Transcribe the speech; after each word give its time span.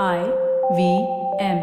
I 0.00 0.24
V 0.74 1.06
M. 1.38 1.58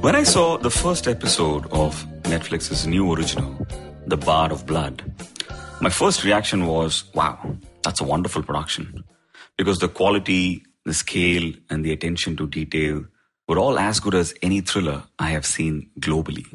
When 0.00 0.16
I 0.16 0.24
saw 0.24 0.56
the 0.58 0.68
first 0.68 1.06
episode 1.06 1.66
of 1.70 2.04
Netflix's 2.24 2.88
new 2.88 3.14
original, 3.14 3.64
The 4.08 4.16
Bard 4.16 4.50
of 4.50 4.66
Blood, 4.66 5.04
my 5.80 5.90
first 5.90 6.24
reaction 6.24 6.66
was, 6.66 7.04
wow, 7.14 7.38
that's 7.84 8.00
a 8.00 8.04
wonderful 8.04 8.42
production. 8.42 9.04
Because 9.56 9.78
the 9.78 9.88
quality, 9.88 10.64
the 10.84 10.92
scale, 10.92 11.52
and 11.70 11.84
the 11.84 11.92
attention 11.92 12.36
to 12.38 12.48
detail 12.48 13.04
were 13.48 13.58
all 13.58 13.78
as 13.78 14.00
good 14.00 14.14
as 14.14 14.34
any 14.42 14.60
thriller 14.60 15.04
I 15.18 15.30
have 15.30 15.46
seen 15.46 15.90
globally. 16.00 16.46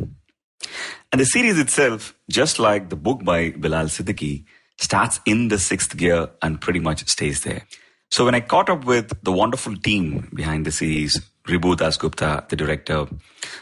And 1.11 1.19
the 1.19 1.25
series 1.25 1.59
itself, 1.59 2.13
just 2.29 2.59
like 2.59 2.89
the 2.89 2.95
book 2.95 3.23
by 3.23 3.51
Bilal 3.51 3.85
Siddiqi, 3.85 4.45
starts 4.77 5.19
in 5.25 5.49
the 5.49 5.59
sixth 5.59 5.95
gear 5.97 6.29
and 6.41 6.61
pretty 6.61 6.79
much 6.79 7.07
stays 7.07 7.41
there. 7.41 7.63
So 8.11 8.25
when 8.25 8.35
I 8.35 8.41
caught 8.41 8.69
up 8.69 8.85
with 8.85 9.13
the 9.23 9.31
wonderful 9.31 9.75
team 9.75 10.29
behind 10.33 10.65
the 10.65 10.71
series, 10.71 11.19
Ribhu 11.45 11.75
Dasgupta, 11.75 12.47
the 12.49 12.55
director, 12.55 13.07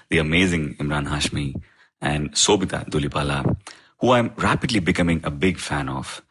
the 0.09 0.19
amazing 0.19 0.75
Emraan 0.75 1.07
Hashmi, 1.07 1.61
and 2.01 2.31
Sobhita 2.33 2.89
Dhulipala, 2.89 3.57
who 3.99 4.11
I'm 4.11 4.31
rapidly 4.37 4.79
becoming 4.79 5.21
a 5.23 5.31
big 5.31 5.57
fan 5.57 5.89
of, 5.89 6.21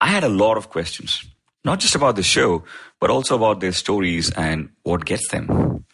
I 0.00 0.08
had 0.08 0.24
a 0.24 0.28
lot 0.28 0.56
of 0.56 0.68
questions, 0.68 1.24
not 1.64 1.78
just 1.78 1.94
about 1.94 2.16
the 2.16 2.22
show, 2.22 2.64
but 3.00 3.10
also 3.10 3.36
about 3.36 3.60
their 3.60 3.72
stories 3.72 4.30
and 4.32 4.70
what 4.82 5.04
gets 5.04 5.28
them. 5.28 5.84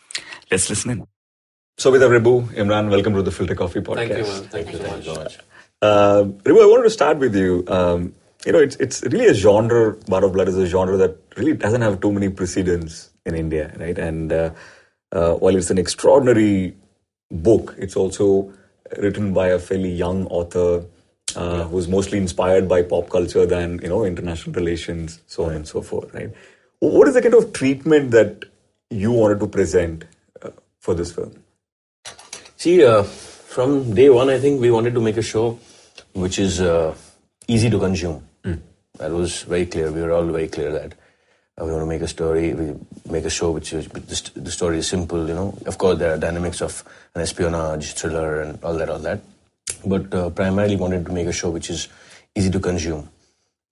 Let's 0.51 0.71
listen 0.71 0.91
in. 0.91 1.07
Sobhita 1.79 2.09
Ribhu, 2.09 2.43
Emraan, 2.55 2.91
welcome 2.91 3.15
to 3.15 3.23
the 3.23 3.31
Filter 3.31 3.55
Koffee 3.55 3.83
podcast. 3.83 4.49
Thank 4.51 4.73
you, 4.73 4.79
man. 4.79 4.93
Thank, 4.95 5.03
you 5.05 5.05
so 5.05 5.15
much. 5.15 5.39
Uh, 5.83 6.25
Ribhu, 6.43 6.63
I 6.63 6.67
wanted 6.67 6.85
to 6.85 6.91
start 6.91 7.19
with 7.19 7.37
you. 7.37 7.65
Um, 7.69 8.15
you 8.47 8.53
know, 8.53 8.59
it's 8.59 8.77
it's 8.77 9.03
really 9.03 9.27
a 9.27 9.35
genre. 9.35 9.95
Bard 10.09 10.25
of 10.25 10.33
Blood 10.33 10.49
is 10.49 10.57
a 10.57 10.67
genre 10.67 10.97
that 10.97 11.19
really 11.37 11.53
doesn't 11.53 11.83
have 11.83 12.01
too 12.01 12.13
many 12.13 12.31
precedents 12.31 13.11
in 13.27 13.35
India, 13.35 13.75
right? 13.79 13.99
And 13.99 14.33
uh, 14.33 14.51
uh, 15.13 15.35
while 15.35 15.55
it's 15.55 15.71
an 15.71 15.79
extraordinary 15.79 16.75
book, 17.31 17.75
it's 17.77 17.97
also 17.97 18.53
written 18.97 19.35
by 19.35 19.49
a 19.49 19.59
fairly 19.59 19.93
young 19.93 20.27
author 20.29 20.87
uh, 21.37 21.65
who's 21.65 21.89
mostly 21.89 22.17
inspired 22.17 22.69
by 22.69 22.83
pop 22.83 23.11
culture 23.11 23.45
than 23.45 23.81
you 23.83 23.89
know 23.89 24.05
international 24.05 24.55
relations, 24.55 25.21
so 25.27 25.45
on 25.45 25.53
and 25.53 25.69
so 25.69 25.83
forth, 25.83 26.15
right? 26.15 26.33
What 26.81 27.07
is 27.07 27.15
the 27.15 27.23
kind 27.23 27.35
of 27.35 27.53
treatment 27.53 28.13
that 28.13 28.45
you 28.89 29.13
wanted 29.13 29.41
to 29.41 29.47
present 29.47 30.07
for 30.81 30.95
this 30.95 31.13
film? 31.13 31.33
See, 32.57 32.85
uh, 32.85 33.03
from 33.03 33.95
day 33.95 34.09
one, 34.11 34.31
I 34.31 34.39
think 34.39 34.61
we 34.61 34.71
wanted 34.71 34.95
to 34.95 35.01
make 35.01 35.17
a 35.17 35.23
show 35.23 35.59
which 36.15 36.39
is 36.39 36.61
uh, 36.61 36.95
easy 37.47 37.71
to 37.71 37.79
consume. 37.79 38.25
That 38.99 39.13
was 39.13 39.43
very 39.43 39.67
clear. 39.67 39.93
We 39.93 40.03
were 40.03 40.13
all 40.13 40.25
very 40.27 40.49
clear 40.49 40.73
that 40.73 40.93
uh, 41.61 41.65
we 41.65 41.71
want 41.71 41.83
to 41.83 41.87
make 41.87 42.03
a 42.03 42.09
story, 42.09 42.53
we 42.53 42.75
make 43.09 43.25
a 43.25 43.31
show 43.31 43.53
which 43.53 43.73
is 43.73 43.87
the, 43.87 44.17
st- 44.17 44.45
the 44.45 44.51
story 44.51 44.79
is 44.79 44.89
simple. 44.89 45.29
You 45.29 45.35
know, 45.35 45.59
of 45.67 45.79
course, 45.79 45.99
there 45.99 46.15
are 46.15 46.19
dynamics 46.19 46.61
of 46.61 46.83
an 47.15 47.23
espionage 47.23 47.93
thriller 47.95 48.41
and 48.41 48.59
all 48.65 48.75
that, 48.75 48.89
all 48.89 48.99
that. 48.99 49.21
But 49.87 50.13
uh, 50.13 50.31
primarily 50.31 50.75
wanted 50.75 51.07
to 51.07 51.13
make 51.13 51.29
a 51.29 51.33
show 51.33 51.51
which 51.51 51.71
is 51.71 51.89
easy 52.35 52.51
to 52.51 52.59
consume. 52.59 53.09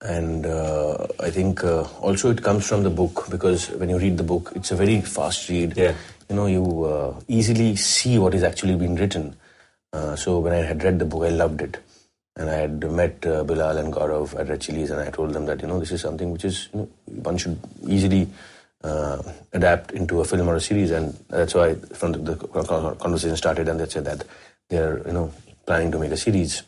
And 0.02 0.44
uh, 0.44 1.06
I 1.20 1.30
think 1.30 1.64
uh, 1.64 1.82
also 2.00 2.30
it 2.30 2.42
comes 2.42 2.66
from 2.68 2.82
the 2.82 2.90
book 2.90 3.26
because 3.30 3.70
when 3.70 3.88
you 3.88 3.98
read 3.98 4.18
the 4.18 4.24
book, 4.24 4.52
it's 4.54 4.70
a 4.70 4.76
very 4.76 5.00
fast 5.00 5.48
read. 5.48 5.76
Yeah. 5.76 5.94
You 6.28 6.36
know, 6.36 6.46
you 6.46 6.84
uh, 6.84 7.20
easily 7.28 7.76
see 7.76 8.18
what 8.18 8.34
is 8.34 8.42
actually 8.42 8.76
being 8.76 8.96
written. 8.96 9.36
Uh, 9.92 10.14
so 10.14 10.40
when 10.40 10.52
I 10.52 10.58
had 10.58 10.84
read 10.84 10.98
the 10.98 11.06
book, 11.06 11.24
I 11.24 11.30
loved 11.30 11.62
it. 11.62 11.78
And 12.36 12.50
I 12.50 12.54
had 12.54 12.90
met 12.90 13.24
uh, 13.24 13.44
Bilal 13.44 13.78
and 13.78 13.92
Gaurav 13.92 14.38
at 14.38 14.48
Red 14.48 14.60
Chillies 14.60 14.90
and 14.90 15.00
I 15.00 15.10
told 15.10 15.32
them 15.32 15.46
that, 15.46 15.62
you 15.62 15.68
know, 15.68 15.80
this 15.80 15.92
is 15.92 16.02
something 16.02 16.30
which 16.30 16.44
is, 16.44 16.68
you 16.74 16.80
know, 16.80 16.88
one 17.06 17.38
should 17.38 17.58
easily 17.86 18.28
uh, 18.84 19.22
adapt 19.54 19.92
into 19.92 20.20
a 20.20 20.24
film 20.24 20.48
or 20.48 20.56
a 20.56 20.60
series. 20.60 20.90
And 20.90 21.16
that's 21.28 21.54
why 21.54 21.76
from 21.94 22.12
the, 22.12 22.34
the 22.34 22.94
conversation 23.00 23.36
started 23.38 23.68
and 23.68 23.80
they 23.80 23.86
said 23.86 24.04
that 24.04 24.24
they're, 24.68 24.98
you 25.06 25.14
know, 25.14 25.32
planning 25.64 25.90
to 25.92 25.98
make 25.98 26.12
a 26.12 26.16
series 26.18 26.62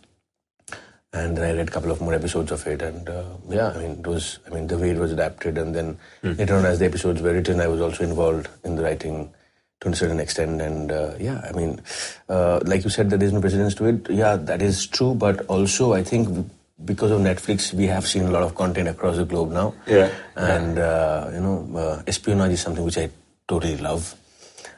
and 1.12 1.36
then 1.36 1.44
I 1.44 1.56
read 1.56 1.69
a 1.69 1.70
couple 1.72 1.91
of 1.91 2.00
more 2.00 2.12
episodes 2.14 2.52
of 2.52 2.66
it, 2.66 2.82
and 2.82 3.08
uh, 3.08 3.24
yeah, 3.48 3.70
I 3.70 3.78
mean, 3.78 3.91
it 4.00 4.06
was, 4.06 4.38
I 4.46 4.50
mean, 4.50 4.66
the 4.66 4.76
way 4.76 4.91
it 4.91 4.98
was 4.98 5.12
adapted, 5.12 5.56
and 5.56 5.74
then 5.74 5.98
later 6.22 6.56
on, 6.56 6.66
as 6.66 6.78
the 6.78 6.84
episodes 6.84 7.22
were 7.22 7.32
written, 7.32 7.60
I 7.60 7.66
was 7.66 7.80
also 7.80 8.04
involved 8.04 8.48
in 8.64 8.76
the 8.76 8.82
writing 8.82 9.32
to 9.80 9.88
a 9.88 9.94
certain 9.96 10.20
extent, 10.20 10.60
and 10.60 10.92
uh, 10.92 11.14
yeah, 11.19 11.41
I 11.48 11.52
mean, 11.52 11.80
uh, 12.28 12.60
like 12.64 12.84
you 12.84 12.91
said, 12.91 13.08
there's 13.10 13.32
no 13.32 13.41
precedence 13.41 13.74
to 13.76 13.86
it. 13.86 14.10
Yeah, 14.10 14.36
that 14.36 14.60
is 14.60 14.86
true, 14.86 15.14
but 15.14 15.46
also 15.46 15.94
I 15.94 16.02
think 16.02 16.46
because 16.84 17.10
of 17.10 17.20
Netflix, 17.20 17.72
we 17.72 17.86
have 17.86 18.06
seen 18.06 18.25
a 18.26 18.30
lot 18.30 18.42
of 18.42 18.54
content 18.54 18.88
across 18.88 19.16
the 19.16 19.25
globe 19.25 19.50
now, 19.50 19.75
Yeah. 19.86 20.10
and 20.36 20.78
uh, 20.78 21.30
you 21.32 21.40
know, 21.40 21.69
uh, 21.75 22.02
espionage 22.06 22.52
is 22.52 22.60
something 22.60 22.84
which 22.84 22.98
I 22.98 23.08
totally 23.48 23.78
love, 23.78 24.14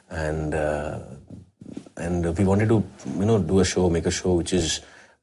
and 0.09 0.55
uh, 0.55 0.99
and 1.97 2.37
we 2.37 2.45
wanted 2.45 2.69
to 2.69 2.83
you 3.19 3.25
know 3.25 3.37
do 3.39 3.59
a 3.59 3.65
show, 3.65 3.89
make 3.89 4.05
a 4.05 4.11
show 4.11 4.35
which 4.35 4.53
is 4.53 4.79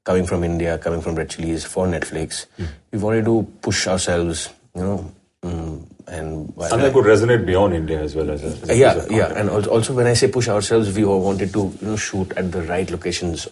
coming 0.08 0.24
from 0.24 0.42
India, 0.42 0.78
coming 0.78 1.02
from 1.02 1.14
Red 1.14 1.28
Chillies 1.28 1.66
for 1.66 1.86
Netflix. 1.86 2.46
We 2.90 2.98
wanted 2.98 3.26
to 3.26 3.46
push 3.60 3.86
ourselves, 3.86 4.48
you 4.74 4.80
know, 4.80 5.12
mm, 5.42 5.84
and 6.06 6.54
And 6.56 6.82
that 6.82 6.94
could 6.94 7.04
resonate 7.04 7.44
beyond 7.44 7.74
India 7.74 8.00
as 8.00 8.14
well 8.14 8.30
as 8.30 8.42
a, 8.42 8.72
as 8.72 8.78
yeah, 8.78 8.94
piece 8.94 9.04
of 9.04 9.12
yeah, 9.12 9.38
and 9.38 9.50
al- 9.50 9.68
also 9.68 9.92
when 9.92 10.06
I 10.06 10.14
say 10.14 10.28
push 10.28 10.48
ourselves, 10.48 10.96
we 10.96 11.04
all 11.04 11.20
wanted 11.20 11.52
to 11.52 11.64
you 11.82 11.88
know 11.88 11.96
shoot 11.96 12.32
at 12.38 12.50
the 12.50 12.62
right 12.62 12.90
locations, 12.90 13.46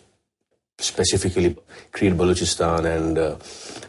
specifically 0.79 1.55
create 1.93 2.15
Balochistan, 2.15 2.89
and 2.97 3.19
uh, 3.19 3.37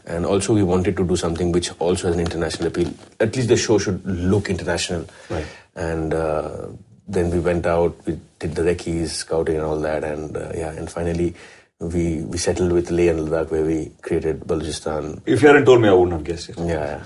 and 0.06 0.26
also 0.26 0.54
we 0.54 0.64
wanted 0.64 0.98
to 0.98 1.08
do 1.08 1.16
something 1.16 1.54
which 1.54 1.72
also 1.80 2.08
has 2.08 2.16
an 2.18 2.20
international 2.20 2.68
appeal. 2.68 2.94
At 3.22 3.34
least 3.38 3.48
the 3.48 3.56
show 3.56 3.78
should 3.78 4.06
look 4.06 4.50
international. 4.50 5.08
Right. 5.30 5.48
And 5.76 6.14
uh, 6.14 6.68
then 7.08 7.32
we 7.32 7.40
went 7.40 7.66
out, 7.66 7.96
we 8.06 8.20
did 8.40 8.56
the 8.56 8.64
recce's, 8.64 9.14
scouting, 9.14 9.56
and 9.56 9.64
all 9.64 9.80
that, 9.80 10.04
and 10.04 10.36
uh, 10.36 10.52
yeah, 10.54 10.72
and 10.72 10.92
finally 10.92 11.34
we 11.80 12.22
we 12.24 12.38
settled 12.38 12.72
with 12.72 12.90
Leh 12.92 13.10
and 13.10 13.20
Ladakh 13.28 13.52
where 13.52 13.64
we 13.64 13.92
created 14.02 14.42
Balochistan. 14.42 15.22
If 15.26 15.42
you 15.42 15.48
hadn't 15.48 15.66
told 15.66 15.82
me, 15.82 15.90
I 15.90 15.94
wouldn't 15.94 16.14
have 16.14 16.24
guessed 16.24 16.50
it. 16.50 16.58
Yeah. 16.58 16.66
yeah. 16.66 17.04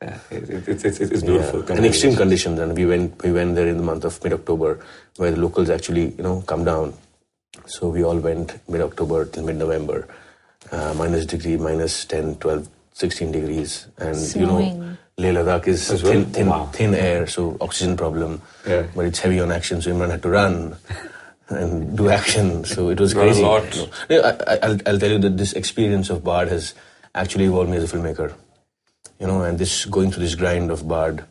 Yeah, 0.00 0.18
it, 0.30 0.48
it, 0.48 0.68
it's, 0.68 0.84
it's, 0.84 1.00
it's 1.00 1.22
beautiful. 1.24 1.64
Yeah. 1.68 1.74
In 1.76 1.84
extreme 1.84 2.14
conditions, 2.14 2.60
and 2.60 2.76
we 2.76 2.86
went 2.86 3.20
we 3.24 3.32
went 3.32 3.56
there 3.56 3.66
in 3.66 3.76
the 3.78 3.82
month 3.82 4.04
of 4.04 4.22
mid 4.22 4.32
October, 4.32 4.78
where 5.16 5.32
the 5.32 5.40
locals 5.40 5.70
actually 5.70 6.10
you 6.16 6.22
know 6.22 6.40
come 6.46 6.64
down. 6.64 6.94
So 7.66 7.88
we 7.88 8.04
all 8.04 8.16
went 8.16 8.60
mid 8.68 8.80
October 8.80 9.24
till 9.24 9.42
mid 9.44 9.56
November, 9.56 10.06
uh, 10.70 10.94
minus 10.96 11.26
degree, 11.26 11.56
minus 11.56 12.04
10, 12.04 12.36
12, 12.36 12.68
16 12.92 13.32
degrees, 13.32 13.88
and 13.98 14.16
you 14.36 14.46
know 14.46 14.58
Snowing. 14.60 14.98
Leh 15.18 15.32
Ladakh 15.32 15.66
is 15.66 15.88
well? 15.90 16.12
thin, 16.12 16.24
thin, 16.26 16.46
Wow. 16.46 16.66
thin 16.66 16.94
air, 16.94 17.26
so 17.26 17.56
oxygen 17.60 17.96
problem. 17.96 18.40
Yeah. 18.64 18.86
But 18.94 19.06
it's 19.06 19.18
heavy 19.18 19.40
on 19.40 19.50
action, 19.50 19.82
so 19.82 19.90
Emraan 19.90 20.10
had 20.10 20.22
to 20.22 20.28
run. 20.30 20.76
And 21.50 21.96
do 21.96 22.10
action, 22.10 22.64
so 22.64 22.90
it 22.90 23.00
was 23.00 23.12
a 23.12 23.16
crazy. 23.16 23.42
lot. 23.42 23.88
No, 24.10 24.20
I, 24.20 24.30
I, 24.30 24.58
I'll, 24.62 24.78
I'll 24.86 24.98
tell 24.98 25.10
you 25.10 25.18
that 25.18 25.38
this 25.38 25.54
experience 25.54 26.10
of 26.10 26.22
Bard 26.22 26.48
has 26.48 26.74
actually 27.14 27.46
evolved 27.46 27.70
me 27.70 27.78
as 27.78 27.90
a 27.90 27.96
filmmaker 27.96 28.34
you 29.18 29.26
know, 29.26 29.42
and 29.42 29.58
this 29.58 29.84
going 29.84 30.10
through 30.10 30.22
this 30.22 30.34
grind 30.34 30.70
of 30.70 30.86
Bard, 30.86 31.24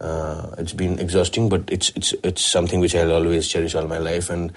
uh, 0.00 0.54
it's 0.58 0.72
been 0.72 0.98
exhausting, 0.98 1.48
but 1.48 1.62
it's 1.68 1.90
it's 1.90 2.14
it's 2.22 2.42
something 2.42 2.80
which 2.80 2.94
I'll 2.94 3.12
always 3.12 3.48
cherish 3.48 3.74
all 3.74 3.86
my 3.86 3.98
life. 3.98 4.30
And 4.30 4.52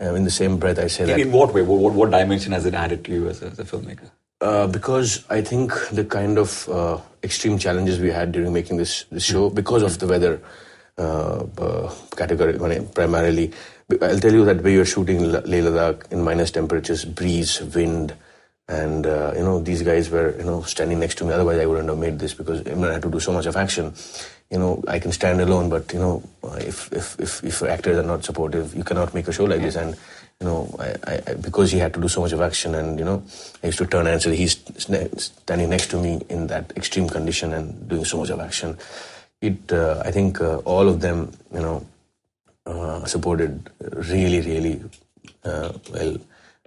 uh, 0.00 0.14
in 0.14 0.24
the 0.24 0.30
same 0.30 0.58
breath, 0.58 0.78
I 0.78 0.86
say 0.86 1.04
In, 1.04 1.08
that 1.10 1.20
in 1.20 1.32
what 1.32 1.52
way? 1.52 1.62
What, 1.62 1.92
what, 1.94 2.10
dimension 2.10 2.52
has 2.52 2.64
it 2.66 2.74
added 2.74 3.04
to 3.04 3.12
you 3.12 3.28
as 3.28 3.42
a, 3.42 3.46
as 3.46 3.58
a 3.58 3.64
filmmaker? 3.64 4.10
uh, 4.40 4.66
because 4.68 5.24
I 5.28 5.42
think 5.42 5.72
the 5.90 6.04
kind 6.04 6.38
of 6.38 6.68
uh, 6.68 6.98
extreme 7.22 7.58
challenges 7.58 7.98
we 7.98 8.10
had 8.10 8.32
during 8.32 8.52
making 8.52 8.76
this 8.76 9.04
this 9.10 9.24
show, 9.24 9.50
because 9.50 9.82
of 9.82 9.98
the 9.98 10.06
weather 10.06 10.40
uh, 10.96 11.44
uh, 11.58 11.94
category 12.16 12.58
primarily, 12.94 13.52
I'll 13.90 14.18
tell 14.18 14.34
you 14.34 14.44
that 14.44 14.62
we 14.62 14.76
were 14.76 14.84
shooting 14.84 15.16
in 15.16 15.32
Leh 15.32 15.62
Ladakh 15.62 16.12
in 16.12 16.22
minus 16.22 16.50
temperatures, 16.50 17.06
breeze, 17.06 17.62
wind, 17.74 18.14
and 18.68 19.06
uh, 19.06 19.32
you 19.34 19.42
know 19.42 19.60
these 19.60 19.82
guys 19.82 20.10
were 20.10 20.36
you 20.36 20.44
know 20.44 20.60
standing 20.62 21.00
next 21.00 21.16
to 21.18 21.24
me. 21.24 21.32
Otherwise, 21.32 21.58
I 21.58 21.64
wouldn't 21.64 21.88
have 21.88 21.96
made 21.96 22.18
this 22.18 22.34
because 22.34 22.60
Emraan 22.64 22.92
had 22.92 23.02
to 23.02 23.10
do 23.10 23.18
so 23.18 23.32
much 23.32 23.46
of 23.46 23.56
action. 23.56 23.94
You 24.50 24.58
know, 24.58 24.84
I 24.86 24.98
can 24.98 25.10
stand 25.12 25.40
alone, 25.40 25.70
but 25.70 25.90
you 25.94 26.00
know, 26.00 26.22
if 26.58 26.92
if 26.92 27.18
if, 27.18 27.42
if 27.42 27.62
actors 27.62 27.96
are 27.96 28.02
not 28.02 28.24
supportive, 28.24 28.74
you 28.74 28.84
cannot 28.84 29.14
make 29.14 29.26
a 29.26 29.32
show 29.32 29.44
like 29.44 29.62
this. 29.62 29.76
And 29.76 29.96
you 30.38 30.46
know, 30.46 30.76
I, 30.78 30.94
I, 31.10 31.22
I, 31.26 31.34
because 31.34 31.72
he 31.72 31.78
had 31.78 31.94
to 31.94 32.00
do 32.00 32.08
so 32.08 32.20
much 32.20 32.32
of 32.32 32.42
action, 32.42 32.74
and 32.74 32.98
you 32.98 33.06
know, 33.06 33.22
I 33.62 33.68
used 33.68 33.78
to 33.78 33.86
turn 33.86 34.06
and 34.06 34.20
say 34.20 34.36
he's 34.36 34.60
standing 35.16 35.70
next 35.70 35.90
to 35.92 35.96
me 35.96 36.20
in 36.28 36.48
that 36.48 36.74
extreme 36.76 37.08
condition 37.08 37.54
and 37.54 37.88
doing 37.88 38.04
so 38.04 38.18
much 38.18 38.28
of 38.28 38.40
action. 38.40 38.76
It, 39.40 39.72
uh, 39.72 40.02
I 40.04 40.10
think, 40.10 40.40
uh, 40.40 40.58
all 40.58 40.88
of 40.88 41.00
them, 41.00 41.32
you 41.54 41.60
know, 41.60 41.86
uh, 42.68 43.04
supported 43.06 43.70
really, 43.80 44.40
really 44.42 44.82
uh, 45.44 45.72
well. 45.92 46.16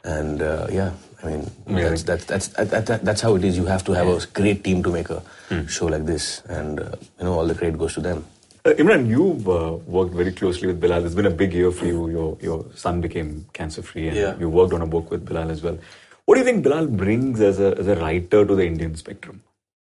And 0.03 0.42
uh, 0.42 0.68
yeah, 0.71 0.92
I 1.24 1.27
mean, 1.27 1.51
that's, 1.68 2.03
that's, 2.03 2.25
that's, 2.25 2.48
that, 2.50 2.86
that, 2.88 3.06
that's 3.06 3.21
how 3.21 3.36
it 3.36 3.44
is. 3.44 3.56
You 3.56 3.65
have 3.65 3.83
to 3.86 3.92
have 3.94 4.07
a 4.07 4.19
great 4.33 4.63
team 4.63 4.81
to 4.83 4.89
make 4.89 5.09
a 5.12 5.21
show 5.68 5.86
like 5.86 6.06
this. 6.06 6.42
And, 6.50 6.80
uh, 6.80 6.95
you 7.19 7.25
know, 7.25 7.33
all 7.33 7.45
the 7.45 7.53
credit 7.53 7.77
goes 7.77 7.94
to 7.94 8.01
them. 8.01 8.25
Uh, 8.65 8.71
Emraan, 8.71 9.07
you've 9.07 9.48
uh, 9.50 9.74
worked 9.86 10.13
very 10.13 10.31
closely 10.31 10.68
with 10.68 10.80
Bilal. 10.80 11.06
It's 11.06 11.15
been 11.15 11.25
a 11.25 11.31
big 11.31 11.53
year 11.53 11.71
for 11.71 11.86
you. 11.88 12.09
Your 12.09 12.38
your 12.42 12.65
son 12.75 13.01
became 13.01 13.45
cancer 13.53 13.81
free, 13.81 14.07
and 14.07 14.15
Yeah. 14.15 14.38
you 14.38 14.50
worked 14.50 14.74
on 14.74 14.83
a 14.83 14.86
book 14.86 15.09
with 15.09 15.25
Bilal 15.25 15.50
as 15.50 15.63
well. 15.63 15.80
What 16.25 16.36
do 16.36 16.42
you 16.42 16.45
think 16.45 16.63
Bilal 16.63 16.86
brings 16.86 17.42
as 17.42 17.59
a 17.59 17.75
as 17.80 17.88
a 17.88 17.95
writer 17.95 18.45
to 18.45 18.56
the 18.56 18.63
Indian 18.63 18.94
spectrum? 18.95 19.42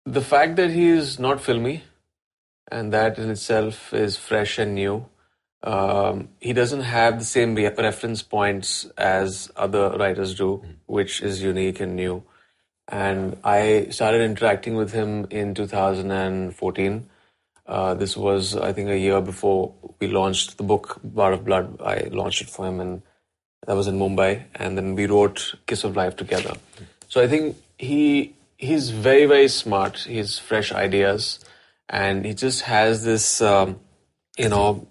The 0.06 0.22
fact 0.22 0.56
that 0.56 0.70
he 0.70 0.88
is 0.88 1.18
not 1.18 1.42
filmy, 1.42 1.84
and 2.70 2.94
that 2.94 3.18
in 3.18 3.28
itself 3.28 3.92
is 3.92 4.16
fresh 4.16 4.58
and 4.58 4.74
new. 4.74 5.04
Um, 5.62 6.28
he 6.40 6.52
doesn't 6.52 6.80
have 6.80 7.18
the 7.18 7.24
same 7.24 7.54
re- 7.54 7.68
reference 7.68 8.22
points 8.22 8.86
as 8.98 9.50
other 9.56 9.90
writers 9.90 10.34
do, 10.34 10.62
which 10.86 11.22
is 11.22 11.42
unique 11.42 11.80
and 11.80 11.94
new. 11.94 12.24
And 12.88 13.38
I 13.44 13.86
started 13.90 14.22
interacting 14.22 14.74
with 14.74 14.92
him 14.92 15.26
in 15.30 15.54
2014. 15.54 17.08
Uh, 17.64 17.94
this 17.94 18.16
was, 18.16 18.56
I 18.56 18.72
think, 18.72 18.88
a 18.88 18.98
year 18.98 19.20
before 19.20 19.72
we 20.00 20.08
launched 20.08 20.58
the 20.58 20.64
book 20.64 21.00
Bard 21.04 21.34
of 21.34 21.44
Blood. 21.44 21.80
I 21.80 22.08
launched 22.10 22.42
it 22.42 22.50
for 22.50 22.66
him, 22.66 22.80
and 22.80 23.02
that 23.66 23.76
was 23.76 23.86
in 23.86 23.98
Mumbai. 23.98 24.44
And 24.56 24.76
then 24.76 24.96
we 24.96 25.06
wrote 25.06 25.54
Kiss 25.66 25.84
of 25.84 25.96
Life 25.96 26.16
together. 26.16 26.54
So 27.08 27.22
I 27.22 27.28
think 27.28 27.56
he 27.78 28.34
he's 28.56 28.90
very 28.90 29.26
very 29.26 29.48
smart. 29.48 29.98
He 29.98 30.16
has 30.16 30.40
fresh 30.40 30.72
ideas, 30.72 31.38
and 31.88 32.26
he 32.26 32.34
just 32.34 32.62
has 32.62 33.04
this, 33.04 33.40
um, 33.40 33.78
you 34.36 34.48
know, 34.48 34.88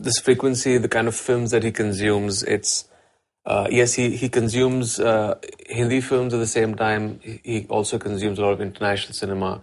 this 0.00 0.18
frequency, 0.18 0.78
the 0.78 0.88
kind 0.88 1.08
of 1.08 1.14
films 1.14 1.50
that 1.50 1.62
he 1.62 1.72
consumes. 1.72 2.42
It's 2.42 2.88
uh, 3.44 3.66
yes, 3.70 3.94
he 3.94 4.16
he 4.16 4.28
consumes 4.28 5.00
uh, 5.00 5.34
Hindi 5.68 6.00
films 6.00 6.34
at 6.34 6.38
the 6.38 6.46
same 6.46 6.74
time. 6.74 7.20
He, 7.22 7.66
also 7.68 7.98
consumes 7.98 8.38
a 8.38 8.42
lot 8.42 8.52
of 8.52 8.60
international 8.60 9.14
cinema. 9.14 9.60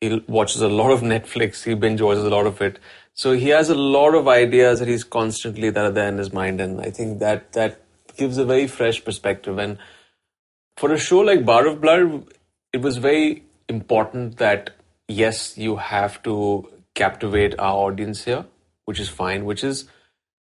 He 0.00 0.22
watches 0.26 0.60
a 0.60 0.68
lot 0.68 0.90
of 0.90 1.00
Netflix. 1.00 1.64
He 1.64 1.74
binge 1.74 2.00
watches 2.00 2.24
a 2.24 2.30
lot 2.30 2.46
of 2.46 2.60
it. 2.60 2.78
So 3.14 3.32
he 3.32 3.48
has 3.50 3.70
a 3.70 3.74
lot 3.74 4.14
of 4.14 4.28
ideas 4.28 4.80
that 4.80 4.88
he's 4.88 5.04
constantly 5.04 5.70
that 5.70 5.84
are 5.84 5.90
there 5.90 6.08
in 6.08 6.18
his 6.18 6.32
mind, 6.32 6.60
and 6.60 6.80
I 6.80 6.90
think 6.90 7.18
that 7.20 7.52
that 7.52 7.80
gives 8.16 8.38
a 8.38 8.44
very 8.44 8.66
fresh 8.66 9.04
perspective. 9.04 9.58
And 9.58 9.78
for 10.76 10.92
a 10.92 10.98
show 10.98 11.20
like 11.20 11.44
Bard 11.44 11.66
of 11.66 11.80
Blood, 11.80 12.24
it 12.72 12.80
was 12.80 12.96
very 12.98 13.44
important 13.68 14.38
that 14.38 14.70
yes, 15.08 15.56
you 15.56 15.76
have 15.76 16.22
to 16.22 16.68
captivate 16.94 17.58
our 17.58 17.76
audience 17.86 18.24
here, 18.24 18.44
which 18.84 19.00
is 19.00 19.08
fine, 19.08 19.44
which 19.44 19.64
is 19.64 19.88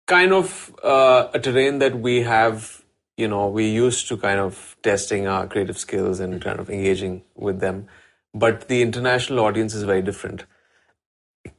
kind 0.07 0.33
of 0.33 0.73
uh, 0.83 1.29
a 1.33 1.39
terrain 1.39 1.79
that 1.79 1.99
we 1.99 2.21
have, 2.21 2.83
you 3.17 3.27
know, 3.27 3.47
we 3.47 3.69
used 3.69 4.07
to 4.09 4.17
kind 4.17 4.39
of 4.39 4.75
testing 4.83 5.27
our 5.27 5.47
creative 5.47 5.77
skills 5.77 6.19
and 6.19 6.41
kind 6.41 6.59
of 6.59 6.69
engaging 6.69 7.23
with 7.35 7.59
them. 7.59 7.87
But 8.33 8.67
the 8.67 8.81
international 8.81 9.39
audience 9.39 9.73
is 9.73 9.83
very 9.83 10.01
different. 10.01 10.45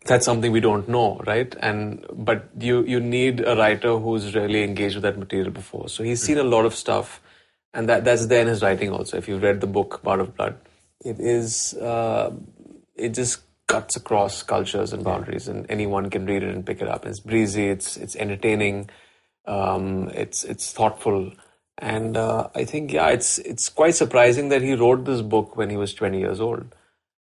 That's 0.07 0.25
something 0.25 0.51
we 0.51 0.61
don't 0.61 0.89
know, 0.89 1.21
right? 1.27 1.55
And 1.61 2.05
but 2.13 2.49
you 2.59 2.85
you 2.85 3.01
need 3.01 3.41
a 3.41 3.55
writer 3.55 3.99
who's 3.99 4.35
really 4.35 4.63
engaged 4.65 4.97
with 4.97 5.03
that 5.03 5.19
material 5.19 5.51
before. 5.51 5.89
So 5.89 6.03
he's 6.03 6.23
seen 6.23 6.39
a 6.39 6.43
lot 6.43 6.65
of 6.65 6.75
stuff, 6.75 7.21
and 7.73 7.89
that 7.89 8.05
that's 8.05 8.27
there 8.27 8.41
in 8.41 8.49
his 8.49 8.63
writing 8.63 8.91
also. 8.91 9.19
If 9.19 9.29
you've 9.29 9.43
read 9.43 9.61
the 9.61 9.67
book 9.67 10.03
Bard 10.03 10.21
of 10.21 10.35
Blood, 10.37 10.57
it 11.05 11.21
is 11.21 11.75
uh, 11.75 12.33
it 12.97 13.11
just 13.11 13.43
cuts 13.67 13.97
across 13.97 14.43
cultures 14.43 14.93
and 14.93 15.05
boundaries, 15.05 15.49
and 15.49 15.67
anyone 15.69 16.11
can 16.11 16.27
read 16.27 16.43
it 16.43 16.55
and 16.55 16.67
pick 16.67 16.81
it 16.81 16.89
up. 16.89 17.07
It's 17.07 17.21
breezy, 17.21 17.69
it's 17.69 17.97
it's 17.97 18.17
entertaining, 18.17 18.91
um, 19.47 20.11
it's 20.15 20.45
it's 20.45 20.73
thoughtful, 20.73 21.33
and 21.79 22.17
uh, 22.17 22.49
I 22.55 22.65
think 22.65 22.93
yeah, 22.93 23.09
it's 23.09 23.39
it's 23.39 23.69
quite 23.69 23.95
surprising 23.95 24.49
that 24.51 24.63
he 24.63 24.75
wrote 24.75 25.05
this 25.05 25.23
book 25.23 25.57
when 25.57 25.71
he 25.71 25.77
was 25.77 25.95
twenty 25.95 26.21
years 26.21 26.41
old, 26.41 26.75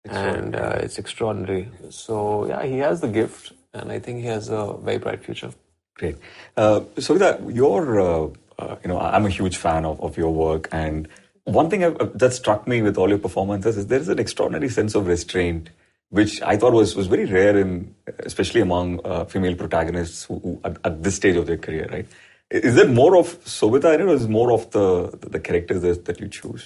and 0.05 0.55
uh, 0.55 0.79
it's 0.81 0.99
extraordinary. 0.99 1.71
So 1.91 2.47
yeah, 2.47 2.65
he 2.65 2.79
has 2.79 3.01
the 3.01 3.09
gift, 3.09 3.53
and 3.73 3.91
I 3.91 3.99
think 3.99 4.21
he 4.21 4.27
has 4.27 4.49
a 4.49 4.75
very 4.83 4.99
bright 4.99 5.25
future. 5.25 5.51
Great. 5.97 6.17
Uh, 6.57 6.81
Sobhita, 6.97 7.55
you're, 7.55 8.01
uh, 8.01 8.29
uh, 8.59 8.77
you 8.83 8.89
know, 8.89 8.99
I'm 8.99 9.27
a 9.27 9.31
huge 9.31 9.57
fan 9.57 9.85
of, 9.85 10.01
of 10.01 10.17
your 10.17 10.35
work. 10.35 10.69
And 10.73 11.07
one 11.45 11.71
thing 11.71 11.83
that 12.15 12.33
struck 12.33 12.67
me 12.67 12.83
with 12.83 12.99
all 12.99 13.09
your 13.09 13.19
performances 13.19 13.77
is 13.77 13.87
there 13.87 14.01
is 14.01 14.09
an 14.09 14.19
extraordinary 14.19 14.69
sense 14.69 14.97
of 14.97 15.07
restraint, 15.07 15.71
which 16.15 16.41
I 16.43 16.57
thought 16.57 16.73
was, 16.73 16.95
was 16.95 17.09
very 17.09 17.25
rare 17.27 17.59
in, 17.59 17.93
especially 18.21 18.61
among 18.61 19.01
uh, 19.05 19.25
female 19.25 19.57
protagonists 19.57 20.23
who, 20.25 20.39
who 20.39 20.61
at, 20.63 20.79
at 20.85 21.03
this 21.03 21.17
stage 21.17 21.35
of 21.35 21.47
their 21.47 21.57
career, 21.57 21.89
right? 21.91 22.07
Is 22.51 22.77
there 22.77 22.87
more 22.87 23.17
of 23.17 23.43
Sobhita 23.45 23.95
in 23.95 24.03
it 24.03 24.05
or 24.05 24.15
is 24.15 24.25
it 24.27 24.31
more 24.31 24.53
of 24.53 24.71
the, 24.71 25.11
the 25.35 25.41
characters 25.41 25.83
that, 25.83 26.05
that 26.05 26.21
you 26.21 26.29
choose? 26.29 26.65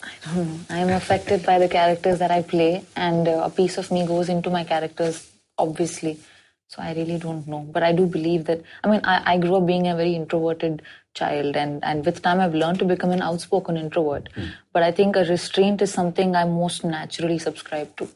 I 0.00 0.12
don't 0.24 0.46
know. 0.46 0.60
I'm 0.70 0.90
affected 0.90 1.44
by 1.44 1.58
the 1.58 1.68
characters 1.68 2.20
that 2.20 2.30
I 2.30 2.42
play, 2.42 2.84
and 2.94 3.26
uh, 3.26 3.42
a 3.44 3.50
piece 3.50 3.78
of 3.78 3.90
me 3.90 4.06
goes 4.06 4.28
into 4.28 4.50
my 4.50 4.62
characters, 4.62 5.28
obviously. 5.58 6.20
So 6.68 6.80
I 6.80 6.94
really 6.94 7.18
don't 7.18 7.48
know. 7.48 7.66
But 7.76 7.82
I 7.82 7.92
do 7.92 8.06
believe 8.06 8.44
that, 8.44 8.62
I 8.84 8.90
mean, 8.90 9.00
I, 9.02 9.34
I 9.34 9.38
grew 9.38 9.56
up 9.56 9.66
being 9.66 9.88
a 9.88 9.96
very 9.96 10.14
introverted 10.14 10.82
child, 11.14 11.56
and, 11.56 11.82
and 11.82 12.06
with 12.06 12.22
time 12.22 12.38
I've 12.40 12.54
learned 12.54 12.78
to 12.80 12.84
become 12.84 13.10
an 13.10 13.22
outspoken 13.22 13.76
introvert. 13.76 14.28
But 14.72 14.84
I 14.84 14.92
think 14.92 15.16
a 15.16 15.24
restraint 15.24 15.82
is 15.82 15.92
something 15.92 16.36
I 16.36 16.44
most 16.44 16.84
naturally 16.84 17.38
subscribe 17.38 17.96
to. 17.96 18.08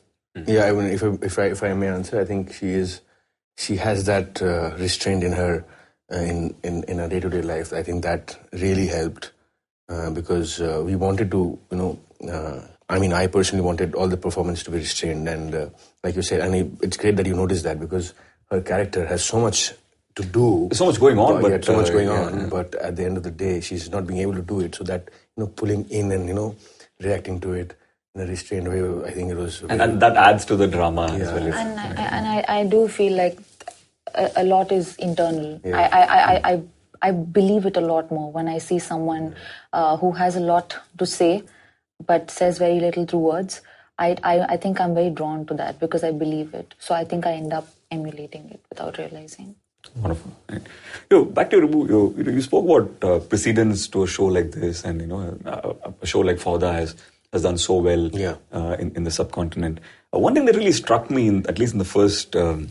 Yeah, 0.46 0.66
I 0.66 0.72
mean, 0.72 0.86
if 0.86 1.02
I, 1.02 1.18
if 1.22 1.38
I 1.38 1.44
if 1.46 1.62
I 1.62 1.74
may 1.74 1.88
answer, 1.88 2.20
I 2.20 2.24
think 2.24 2.52
she 2.52 2.68
is 2.68 3.00
she 3.56 3.76
has 3.76 4.04
that 4.04 4.40
uh, 4.40 4.76
restraint 4.78 5.24
in 5.24 5.32
her 5.32 5.64
uh, 6.12 6.18
in 6.18 6.54
in 6.62 6.84
in 6.84 6.98
her 6.98 7.08
day 7.08 7.20
to 7.20 7.28
day 7.28 7.42
life. 7.42 7.72
I 7.72 7.82
think 7.82 8.02
that 8.04 8.38
really 8.52 8.86
helped 8.86 9.32
uh, 9.88 10.10
because 10.10 10.60
uh, 10.60 10.82
we 10.84 10.96
wanted 10.96 11.30
to, 11.32 11.58
you 11.70 11.76
know. 11.76 11.98
Uh, 12.30 12.60
I 12.90 12.98
mean, 12.98 13.12
I 13.12 13.26
personally 13.26 13.62
wanted 13.62 13.94
all 13.94 14.08
the 14.08 14.16
performance 14.16 14.62
to 14.64 14.70
be 14.70 14.78
restrained, 14.78 15.28
and 15.28 15.54
uh, 15.54 15.68
like 16.02 16.16
you 16.16 16.22
said, 16.22 16.40
and 16.40 16.54
it, 16.54 16.70
it's 16.82 16.96
great 16.96 17.16
that 17.16 17.26
you 17.26 17.34
noticed 17.34 17.64
that 17.64 17.78
because 17.78 18.14
her 18.50 18.62
character 18.62 19.04
has 19.06 19.22
so 19.22 19.40
much 19.40 19.74
to 20.14 20.24
do. 20.24 20.68
There's 20.70 20.78
so 20.78 20.86
much 20.86 20.98
going 20.98 21.18
on, 21.18 21.42
yeah, 21.42 21.50
but, 21.50 21.64
so 21.64 21.76
much 21.76 21.92
going 21.92 22.08
yeah, 22.08 22.20
on. 22.20 22.40
yeah. 22.40 22.46
But 22.46 22.74
at 22.76 22.96
the 22.96 23.04
end 23.04 23.18
of 23.18 23.24
the 23.24 23.30
day, 23.30 23.60
she's 23.60 23.90
not 23.90 24.06
being 24.06 24.20
able 24.20 24.34
to 24.34 24.42
do 24.42 24.60
it. 24.60 24.74
So 24.74 24.84
that 24.84 25.10
you 25.36 25.44
know, 25.44 25.48
pulling 25.48 25.88
in 25.90 26.10
and 26.12 26.26
you 26.26 26.34
know, 26.34 26.56
reacting 27.00 27.40
to 27.40 27.52
it 27.52 27.76
in 28.18 28.26
a 28.26 28.30
restrained 28.30 28.68
way, 28.68 29.08
I 29.08 29.12
think 29.12 29.30
it 29.30 29.36
was. 29.36 29.62
And, 29.62 29.80
and 29.80 30.02
that 30.02 30.16
adds 30.16 30.44
to 30.46 30.56
the 30.56 30.66
drama 30.66 31.06
as 31.12 31.28
well. 31.32 31.52
And 31.52 31.80
I, 31.80 31.84
I- 31.88 32.16
and 32.16 32.26
I, 32.26 32.44
I 32.60 32.64
do 32.66 32.88
feel 32.88 33.16
like 33.16 33.38
a, 34.14 34.30
a 34.36 34.44
lot 34.44 34.72
is 34.72 34.96
internal. 34.96 35.60
Yeah. 35.64 35.76
I, 35.78 36.00
I, 36.00 36.04
I, 36.16 36.52
I, 36.52 36.62
I 37.02 37.10
believe 37.12 37.66
it 37.66 37.76
a 37.76 37.80
lot 37.80 38.10
more 38.10 38.32
when 38.32 38.48
I 38.48 38.58
see 38.58 38.78
someone 38.78 39.34
uh, 39.72 39.96
who 39.96 40.12
has 40.12 40.36
a 40.36 40.40
lot 40.40 40.76
to 40.98 41.06
say 41.06 41.42
but 42.06 42.30
says 42.30 42.58
very 42.58 42.78
little 42.80 43.04
through 43.06 43.20
words. 43.20 43.60
I, 43.98 44.16
I, 44.22 44.40
I 44.40 44.56
think 44.56 44.80
I'm 44.80 44.94
very 44.94 45.10
drawn 45.10 45.44
to 45.46 45.54
that 45.54 45.80
because 45.80 46.04
I 46.04 46.12
believe 46.12 46.54
it. 46.54 46.74
So 46.78 46.94
I 46.94 47.04
think 47.04 47.26
I 47.26 47.32
end 47.32 47.52
up 47.52 47.66
emulating 47.90 48.48
it 48.50 48.60
without 48.70 48.98
realizing. 48.98 49.56
Wonderful. 49.96 50.32
Right. 50.48 50.62
Yo, 51.10 51.24
back 51.24 51.50
to 51.50 51.56
Ribhu, 51.56 51.88
you, 51.88 52.14
you, 52.18 52.24
know, 52.24 52.30
you 52.32 52.42
spoke 52.42 52.64
about 52.64 53.10
uh, 53.10 53.18
precedence 53.20 53.88
to 53.88 54.04
a 54.04 54.06
show 54.06 54.26
like 54.26 54.52
this, 54.52 54.84
and 54.84 55.00
you 55.00 55.06
know, 55.08 55.38
a, 55.44 55.92
a 56.02 56.06
show 56.06 56.20
like 56.20 56.36
Fauda 56.36 56.72
has 56.72 56.94
has 57.32 57.42
done 57.42 57.58
so 57.58 57.76
well 57.76 58.08
Yeah. 58.12 58.36
uh, 58.52 58.76
in 58.78 58.92
in 58.96 59.04
the 59.04 59.10
subcontinent. 59.10 59.80
Uh, 60.14 60.18
one 60.18 60.34
thing 60.34 60.46
that 60.46 60.56
really 60.56 60.72
struck 60.72 61.10
me, 61.10 61.28
in, 61.28 61.46
at 61.46 61.58
least 61.58 61.72
in 61.74 61.78
the 61.78 61.84
first 61.84 62.34
um, 62.36 62.70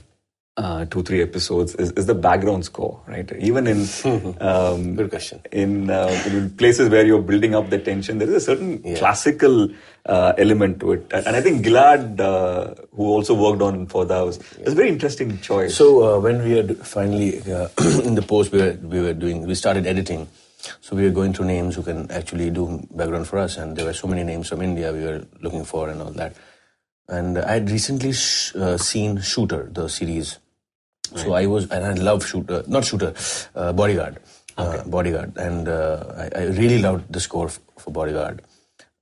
uh, 0.58 0.86
two 0.86 1.04
three 1.04 1.22
episodes, 1.22 1.76
is, 1.76 1.92
is 1.92 2.08
the 2.08 2.16
background 2.16 2.66
score. 2.66 3.00
Right, 3.08 3.32
even 3.40 3.68
in 3.68 3.82
um, 4.42 4.96
Good 4.96 5.12
question. 5.12 5.42
in, 5.52 5.92
uh, 5.92 6.10
in 6.26 6.50
places 6.58 6.90
where 6.90 7.06
you're 7.06 7.22
building 7.22 7.54
up 7.54 7.70
the 7.70 7.78
tension, 7.78 8.18
there 8.18 8.28
is 8.28 8.34
a 8.34 8.42
certain 8.42 8.82
Yeah. 8.84 8.98
classical 8.98 9.70
uh, 10.08 10.34
element 10.40 10.80
to 10.80 10.94
it, 10.94 11.06
and, 11.12 11.28
and 11.28 11.36
I 11.36 11.42
think 11.42 11.64
Gilad, 11.64 12.20
uh, 12.20 12.74
who 12.96 13.06
also 13.06 13.36
worked 13.36 13.62
on 13.62 13.86
For 13.86 14.06
Fauda, 14.06 14.26
was, 14.26 14.40
was 14.64 14.74
a 14.74 14.76
very 14.76 14.90
interesting 14.90 15.38
choice. 15.40 15.76
So 15.76 16.16
uh, 16.16 16.20
when 16.20 16.44
we 16.44 16.52
had 16.58 16.78
finally 16.78 17.40
uh, 17.52 17.68
in 18.04 18.16
the 18.16 18.24
post 18.24 18.52
we 18.52 18.60
were 18.60 18.74
we 18.82 19.00
were 19.02 19.14
doing 19.14 19.46
we 19.46 19.54
started 19.54 19.86
editing, 19.86 20.28
so 20.82 20.96
we 20.96 21.04
were 21.04 21.12
going 21.12 21.34
through 21.34 21.46
names 21.46 21.76
who 21.76 21.84
can 21.84 22.10
actually 22.12 22.50
do 22.50 22.86
background 22.92 23.28
for 23.28 23.40
us, 23.40 23.58
and 23.58 23.76
there 23.76 23.86
were 23.86 23.94
so 23.94 24.08
many 24.08 24.24
names 24.24 24.50
from 24.50 24.62
India 24.62 24.92
we 24.92 25.04
were 25.04 25.26
looking 25.42 25.66
for 25.66 25.90
and 25.90 26.02
all 26.02 26.12
that. 26.12 26.36
And 27.10 27.38
I 27.38 27.54
had 27.54 27.70
recently 27.70 28.12
sh- 28.14 28.54
uh, 28.56 28.78
seen 28.78 29.22
Shooter, 29.22 29.70
the 29.72 29.88
series. 29.88 30.40
So 31.16 31.34
I 31.34 31.46
was 31.46 31.70
and 31.72 31.86
I 31.86 31.94
love 31.94 32.26
Shooter, 32.26 32.64
not 32.68 32.84
Shooter, 32.84 33.14
uh, 33.56 33.72
Bodyguard, 33.72 34.20
uh, 34.58 34.84
Bodyguard, 34.84 35.38
and 35.38 35.70
uh, 35.70 36.04
I, 36.18 36.42
I 36.42 36.44
really 36.48 36.80
loved 36.80 37.12
the 37.14 37.22
score 37.22 37.48
f- 37.48 37.60
for 37.78 37.92
Bodyguard. 37.92 38.42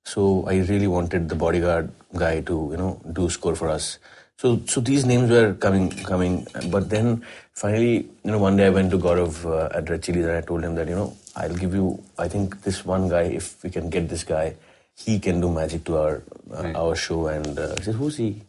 So 0.04 0.46
I 0.48 0.58
really 0.58 0.86
wanted 0.86 1.30
the 1.30 1.36
bodyguard 1.36 1.92
guy 2.16 2.42
to, 2.42 2.68
you 2.70 2.78
know, 2.78 3.02
do 3.12 3.28
score 3.28 3.56
for 3.56 3.70
us. 3.70 3.98
So, 4.38 4.62
so 4.68 4.80
these 4.80 5.04
names 5.04 5.32
were 5.32 5.56
coming, 5.56 5.90
coming. 5.90 6.46
But 6.70 6.92
then 6.92 7.26
finally, 7.54 8.08
you 8.24 8.32
know, 8.32 8.38
one 8.38 8.56
day 8.56 8.68
I 8.68 8.70
went 8.70 8.92
to 8.92 9.00
Gaurav 9.00 9.44
uh, 9.46 9.76
at 9.76 9.90
Red 9.90 10.04
Chillies 10.04 10.26
and 10.26 10.38
I 10.38 10.42
told 10.42 10.64
him 10.64 10.76
that, 10.76 10.88
you 10.88 10.94
know, 10.94 11.16
I'll 11.36 11.54
give 11.54 11.74
you, 11.74 12.02
I 12.18 12.28
think 12.28 12.62
this 12.62 12.86
one 12.86 13.10
guy, 13.10 13.24
if 13.24 13.62
we 13.64 13.70
can 13.70 13.90
get 13.90 14.08
this 14.08 14.24
guy, 14.24 14.56
he 14.96 15.20
can 15.20 15.42
do 15.42 15.52
magic 15.52 15.84
to 15.86 15.98
our 15.98 16.24
uh, 16.52 16.64
right. 16.64 16.76
our 16.76 16.96
show. 16.96 17.28
And 17.28 17.60
uh, 17.60 17.76
I 17.78 17.82
said, 17.82 17.96
who's 17.96 18.18
he? 18.18 18.42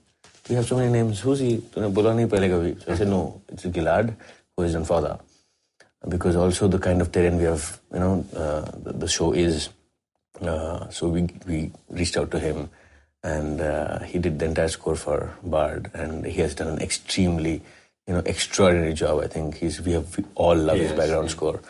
We 0.48 0.54
have 0.54 0.66
so 0.66 0.76
many 0.76 0.92
names. 0.92 1.20
Who's 1.20 1.40
he? 1.40 1.60
So 1.74 1.82
I 2.92 2.94
said, 2.94 3.08
no, 3.08 3.42
it's 3.48 3.64
Gilad, 3.64 4.14
who 4.56 4.62
is 4.62 4.74
in 4.76 4.84
Fauda. 4.84 5.20
Because 6.08 6.36
also 6.36 6.68
the 6.68 6.78
kind 6.78 7.00
of 7.00 7.10
terrain 7.10 7.36
we 7.36 7.44
have, 7.44 7.80
you 7.92 7.98
know, 7.98 8.24
uh, 8.36 8.70
the, 8.84 8.92
the, 8.92 9.08
show 9.08 9.32
is. 9.32 9.70
Uh, 10.40 10.88
so 10.88 11.08
we, 11.08 11.28
we 11.46 11.72
reached 11.90 12.16
out 12.16 12.30
to 12.30 12.38
him 12.38 12.70
and 13.24 13.60
uh, 13.60 13.98
he 14.00 14.20
did 14.20 14.38
the 14.38 14.44
entire 14.44 14.68
score 14.68 14.94
for 14.94 15.34
Bard 15.42 15.90
and 15.94 16.24
he 16.24 16.40
has 16.42 16.54
done 16.54 16.68
an 16.68 16.78
extremely, 16.80 17.62
you 18.06 18.14
know, 18.14 18.22
extraordinary 18.24 18.92
job. 18.92 19.24
I 19.24 19.26
think 19.26 19.56
he's, 19.56 19.80
we 19.80 19.92
have, 19.92 20.16
we 20.16 20.24
all 20.36 20.54
love 20.54 20.76
yes, 20.76 20.90
his 20.90 20.98
background 20.98 21.30
score 21.30 21.60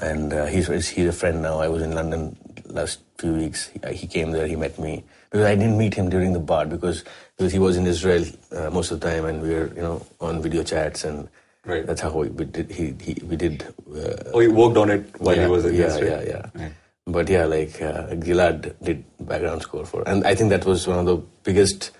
and 0.00 0.32
uh, 0.32 0.46
he's 0.46 0.66
he's 0.88 1.06
a 1.08 1.12
friend 1.12 1.42
now. 1.42 1.58
I 1.58 1.68
was 1.68 1.82
in 1.82 1.92
London 1.94 2.36
last 2.66 3.00
few 3.18 3.32
weeks. 3.34 3.68
He, 3.68 3.94
he 3.94 4.06
came 4.06 4.30
there. 4.32 4.46
He 4.46 4.56
met 4.56 4.78
me 4.78 5.04
because 5.30 5.46
I 5.46 5.54
didn't 5.54 5.78
meet 5.78 5.94
him 5.94 6.08
during 6.10 6.32
the 6.32 6.40
bar 6.40 6.66
because 6.66 7.04
because 7.36 7.52
he 7.52 7.58
was 7.58 7.76
in 7.76 7.86
Israel 7.86 8.24
uh, 8.52 8.70
most 8.70 8.90
of 8.90 9.00
the 9.00 9.08
time, 9.10 9.24
and 9.24 9.42
we 9.42 9.50
were 9.50 9.68
you 9.74 9.82
know 9.82 10.04
on 10.20 10.42
video 10.42 10.62
chats 10.62 11.04
and. 11.04 11.28
Right. 11.64 11.84
That's 11.84 12.00
how 12.00 12.12
we, 12.12 12.28
we 12.28 12.44
did. 12.44 12.70
He, 12.70 12.94
he 13.02 13.20
we 13.26 13.34
did. 13.34 13.64
Uh, 13.92 14.30
Oh, 14.32 14.38
you 14.38 14.52
worked 14.52 14.76
on 14.76 14.88
it 14.88 15.20
while 15.20 15.34
yeah, 15.34 15.46
he 15.46 15.50
was 15.50 15.64
in 15.64 15.74
yeah, 15.74 15.86
Israel? 15.86 16.22
yeah, 16.24 16.28
yeah, 16.54 16.62
Right. 16.62 16.72
But 17.08 17.28
yeah, 17.28 17.44
like 17.44 17.82
uh, 17.82 18.06
Gilad 18.22 18.74
did 18.80 19.04
background 19.18 19.62
score 19.62 19.84
for, 19.84 20.08
and 20.08 20.24
I 20.24 20.36
think 20.36 20.50
that 20.50 20.64
was 20.64 20.86
one 20.86 21.00
of 21.00 21.06
the 21.06 21.16
biggest, 21.42 21.90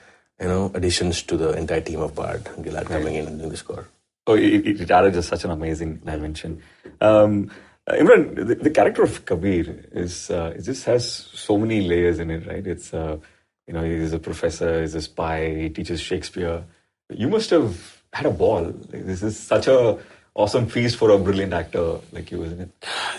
you 0.41 0.47
know, 0.47 0.71
additions 0.73 1.25
to 1.25 1.37
the 1.37 1.51
entire 1.59 1.81
team 1.81 1.99
of 2.01 2.15
Bard. 2.15 2.45
Gilad 2.45 2.87
coming 2.87 3.17
in 3.17 3.27
and 3.27 3.39
doing 3.39 3.51
the 3.51 3.57
score. 3.57 3.89
Oh, 4.29 4.35
it, 4.35 4.45
it, 4.67 4.81
it 4.83 4.91
added 4.91 5.15
just 5.15 5.29
such 5.29 5.45
an 5.45 5.51
amazing 5.51 5.97
dimension. 5.97 6.63
Um, 7.01 7.51
uh, 7.87 7.95
Emraan, 7.95 8.35
the, 8.35 8.55
the 8.55 8.71
character 8.71 9.03
of 9.03 9.25
Kabir 9.25 9.85
is 9.93 10.31
uh, 10.31 10.53
it 10.57 10.63
just 10.63 10.85
has 10.85 11.11
so 11.11 11.57
many 11.57 11.87
layers 11.87 12.19
in 12.19 12.31
it, 12.31 12.47
right? 12.47 12.67
It's 12.67 12.93
uh, 12.93 13.19
you 13.67 13.75
know 13.75 13.83
he's 13.83 14.13
a 14.13 14.19
professor, 14.19 14.81
he's 14.81 14.95
a 14.95 15.03
spy, 15.03 15.55
he 15.55 15.69
teaches 15.71 16.01
Shakespeare. 16.01 16.65
You 17.11 17.29
must 17.29 17.51
have 17.51 18.03
had 18.13 18.27
a 18.27 18.31
ball. 18.31 18.65
Like, 18.65 19.07
this 19.07 19.23
is 19.23 19.39
such 19.39 19.69
a 19.69 19.99
awesome 20.35 20.67
feast 20.67 20.97
for 20.97 21.11
a 21.11 21.19
brilliant 21.19 21.53
actor 21.53 22.01
like 22.13 22.31
you, 22.31 22.43
isn't 22.43 22.61
it? 22.61 22.71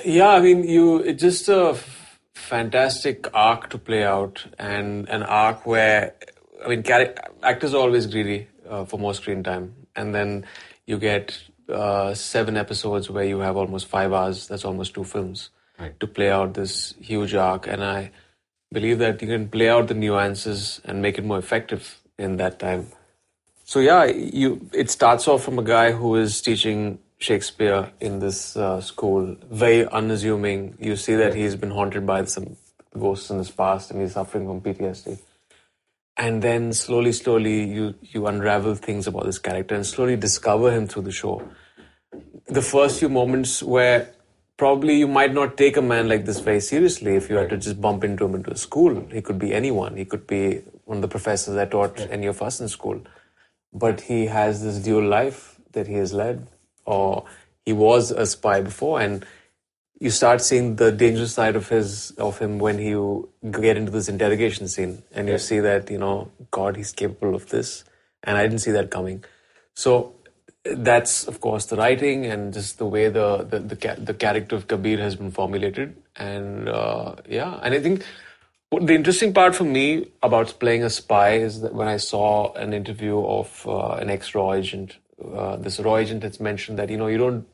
Yeah, 0.05 0.29
I 0.29 0.41
mean, 0.41 0.63
you 0.63 0.97
it's 0.99 1.21
just 1.21 1.49
a 1.49 1.69
f- 1.69 2.19
fantastic 2.35 3.27
arc 3.33 3.69
to 3.69 3.77
play 3.77 4.03
out, 4.03 4.45
and 4.59 5.07
an 5.09 5.23
arc 5.23 5.65
where 5.65 6.13
I 6.63 6.67
mean, 6.69 6.83
char- 6.83 7.13
actors 7.43 7.73
are 7.73 7.77
always 7.77 8.05
greedy 8.07 8.47
uh, 8.69 8.85
for 8.85 8.99
more 8.99 9.13
screen 9.13 9.43
time, 9.43 9.73
and 9.95 10.13
then 10.13 10.45
you 10.85 10.97
get 10.97 11.39
uh, 11.69 12.13
seven 12.13 12.57
episodes 12.57 13.09
where 13.09 13.25
you 13.25 13.39
have 13.39 13.57
almost 13.57 13.87
five 13.87 14.13
hours. 14.13 14.47
That's 14.47 14.65
almost 14.65 14.93
two 14.93 15.03
films 15.03 15.49
Right. 15.79 15.99
to 15.99 16.07
play 16.07 16.31
out 16.31 16.55
this 16.55 16.95
huge 16.99 17.35
arc, 17.35 17.67
and 17.67 17.83
I 17.83 18.11
believe 18.73 18.97
that 18.99 19.21
you 19.21 19.27
can 19.27 19.47
play 19.47 19.69
out 19.69 19.87
the 19.87 19.93
nuances 19.93 20.81
and 20.85 21.01
make 21.01 21.17
it 21.19 21.23
more 21.23 21.37
effective 21.37 21.99
in 22.17 22.37
that 22.37 22.57
time. 22.59 22.87
So 23.63 23.79
yeah, 23.79 24.05
you 24.05 24.69
it 24.73 24.89
starts 24.89 25.27
off 25.27 25.43
from 25.43 25.59
a 25.59 25.63
guy 25.63 25.91
who 25.91 26.15
is 26.15 26.41
teaching 26.41 26.97
Shakespeare 27.19 27.91
in 27.99 28.19
this 28.19 28.55
uh, 28.57 28.81
school, 28.81 29.35
very 29.51 29.87
unassuming. 29.87 30.75
You 30.79 30.95
see 30.95 31.15
that 31.15 31.35
he's 31.35 31.55
been 31.55 31.71
haunted 31.71 32.05
by 32.07 32.25
some 32.25 32.55
ghosts 32.97 33.29
in 33.29 33.37
his 33.37 33.51
past, 33.51 33.91
and 33.91 34.01
he's 34.01 34.13
suffering 34.13 34.45
from 34.47 34.61
PTSD. 34.61 35.19
And 36.17 36.41
then 36.41 36.73
slowly, 36.73 37.11
slowly, 37.11 37.63
you 37.65 37.95
you 38.01 38.27
unravel 38.27 38.75
things 38.75 39.07
about 39.07 39.25
this 39.25 39.37
character 39.37 39.75
and 39.75 39.85
slowly 39.85 40.15
discover 40.15 40.71
him 40.71 40.87
through 40.87 41.03
the 41.03 41.11
show. 41.11 41.47
The 42.47 42.61
first 42.61 42.99
few 42.99 43.09
moments 43.09 43.61
where 43.61 44.13
probably 44.57 44.97
you 44.97 45.07
might 45.07 45.33
not 45.33 45.57
take 45.57 45.77
a 45.77 45.81
man 45.81 46.09
like 46.09 46.25
this 46.25 46.39
very 46.39 46.59
seriously 46.59 47.15
if 47.15 47.29
you 47.29 47.35
had 47.35 47.49
to 47.49 47.57
just 47.57 47.79
bump 47.79 48.03
into 48.03 48.25
him 48.25 48.33
into 48.33 48.51
a 48.51 48.57
school. 48.57 49.05
He 49.11 49.21
could 49.21 49.37
be 49.37 49.53
anyone. 49.53 49.95
He 49.95 50.05
could 50.05 50.25
be 50.25 50.63
one 50.85 50.97
of 50.97 51.01
the 51.03 51.07
professors 51.07 51.53
that 51.53 51.69
taught 51.71 51.99
any 51.99 52.25
of 52.25 52.41
us 52.41 52.59
in 52.59 52.67
school 52.67 53.01
but 53.73 54.01
he 54.01 54.25
has 54.25 54.63
this 54.63 54.79
dual 54.79 55.07
life 55.07 55.59
that 55.73 55.87
he 55.87 55.95
has 55.95 56.13
led, 56.13 56.47
or 56.85 57.25
he 57.65 57.73
was 57.73 58.11
a 58.11 58.25
spy 58.25 58.61
before, 58.61 58.99
and 59.01 59.25
you 59.99 60.09
start 60.09 60.41
seeing 60.41 60.75
the 60.75 60.91
dangerous 60.91 61.33
side 61.33 61.55
of 61.55 61.69
his 61.69 62.11
of 62.11 62.37
him 62.39 62.59
when 62.59 62.79
you 62.79 63.29
get 63.51 63.77
into 63.77 63.91
this 63.91 64.09
interrogation 64.09 64.67
scene, 64.67 65.01
and 65.11 65.27
you 65.27 65.37
see 65.37 65.59
that 65.59 65.89
you 65.89 65.97
know, 65.97 66.31
God, 66.51 66.77
he's 66.77 66.91
capable 66.91 67.35
of 67.35 67.49
this, 67.49 67.83
and 68.23 68.37
I 68.37 68.43
didn't 68.43 68.59
see 68.59 68.71
that 68.71 68.91
coming. 68.91 69.23
So 69.73 70.13
that's 70.63 71.27
of 71.27 71.39
course 71.39 71.65
the 71.67 71.77
writing 71.77 72.25
and 72.25 72.53
just 72.53 72.77
the 72.77 72.85
way 72.85 73.09
the 73.09 73.43
the 73.43 73.59
the, 73.59 73.95
the 73.99 74.13
character 74.13 74.55
of 74.55 74.67
Kabir 74.67 74.97
has 74.99 75.15
been 75.15 75.31
formulated, 75.31 75.95
and 76.15 76.69
uh, 76.69 77.15
yeah, 77.27 77.59
and 77.63 77.73
I 77.73 77.79
think 77.79 78.05
the 78.71 78.93
interesting 78.93 79.33
part 79.33 79.55
for 79.55 79.63
me 79.63 80.11
about 80.21 80.59
playing 80.59 80.83
a 80.83 80.89
spy 80.89 81.35
is 81.35 81.61
that 81.61 81.73
when 81.73 81.87
I 81.87 81.97
saw 81.97 82.53
an 82.53 82.73
interview 82.73 83.19
of 83.25 83.65
uh, 83.65 83.93
an 83.93 84.09
ex-raw 84.09 84.53
agent, 84.53 84.97
uh, 85.33 85.55
this 85.55 85.79
raw 85.79 85.95
agent 85.95 86.23
has 86.23 86.39
mentioned 86.39 86.77
that 86.77 86.89
you 86.89 86.97
know 86.97 87.07
you 87.07 87.17
don't 87.17 87.47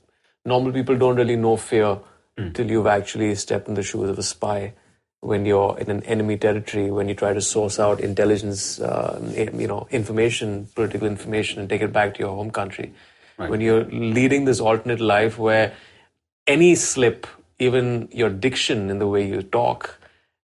normal 0.45 0.73
people 0.73 0.97
don't 0.97 1.15
really 1.15 1.38
know 1.38 1.55
fear 1.55 2.00
Hmm. 2.37 2.51
till 2.51 2.69
you've 2.69 2.87
actually 2.87 3.35
stepped 3.35 3.67
in 3.67 3.75
the 3.75 3.83
shoes 3.83 4.09
of 4.09 4.17
a 4.17 4.23
spy. 4.23 4.73
When 5.19 5.45
you're 5.45 5.77
in 5.77 5.89
an 5.89 6.03
enemy 6.03 6.37
territory, 6.37 6.89
when 6.91 7.07
you 7.07 7.13
try 7.15 7.31
to 7.31 7.41
source 7.41 7.79
out 7.79 8.01
intelligence, 8.01 8.81
uh, 8.81 9.21
you 9.35 9.67
know, 9.67 9.87
information, 9.91 10.67
political 10.75 11.07
information, 11.07 11.59
and 11.59 11.69
take 11.69 11.81
it 11.81 11.93
back 11.93 12.15
to 12.15 12.19
your 12.19 12.35
home 12.35 12.51
country, 12.51 12.93
when 13.37 13.61
you're 13.61 13.85
leading 13.85 14.45
this 14.45 14.59
alternate 14.59 14.99
life 14.99 15.37
where 15.37 15.73
any 16.45 16.75
slip, 16.75 17.25
even 17.59 18.09
your 18.11 18.29
diction 18.29 18.89
in 18.89 18.99
the 18.99 19.07
way 19.07 19.25
you 19.25 19.41
talk, 19.43 19.97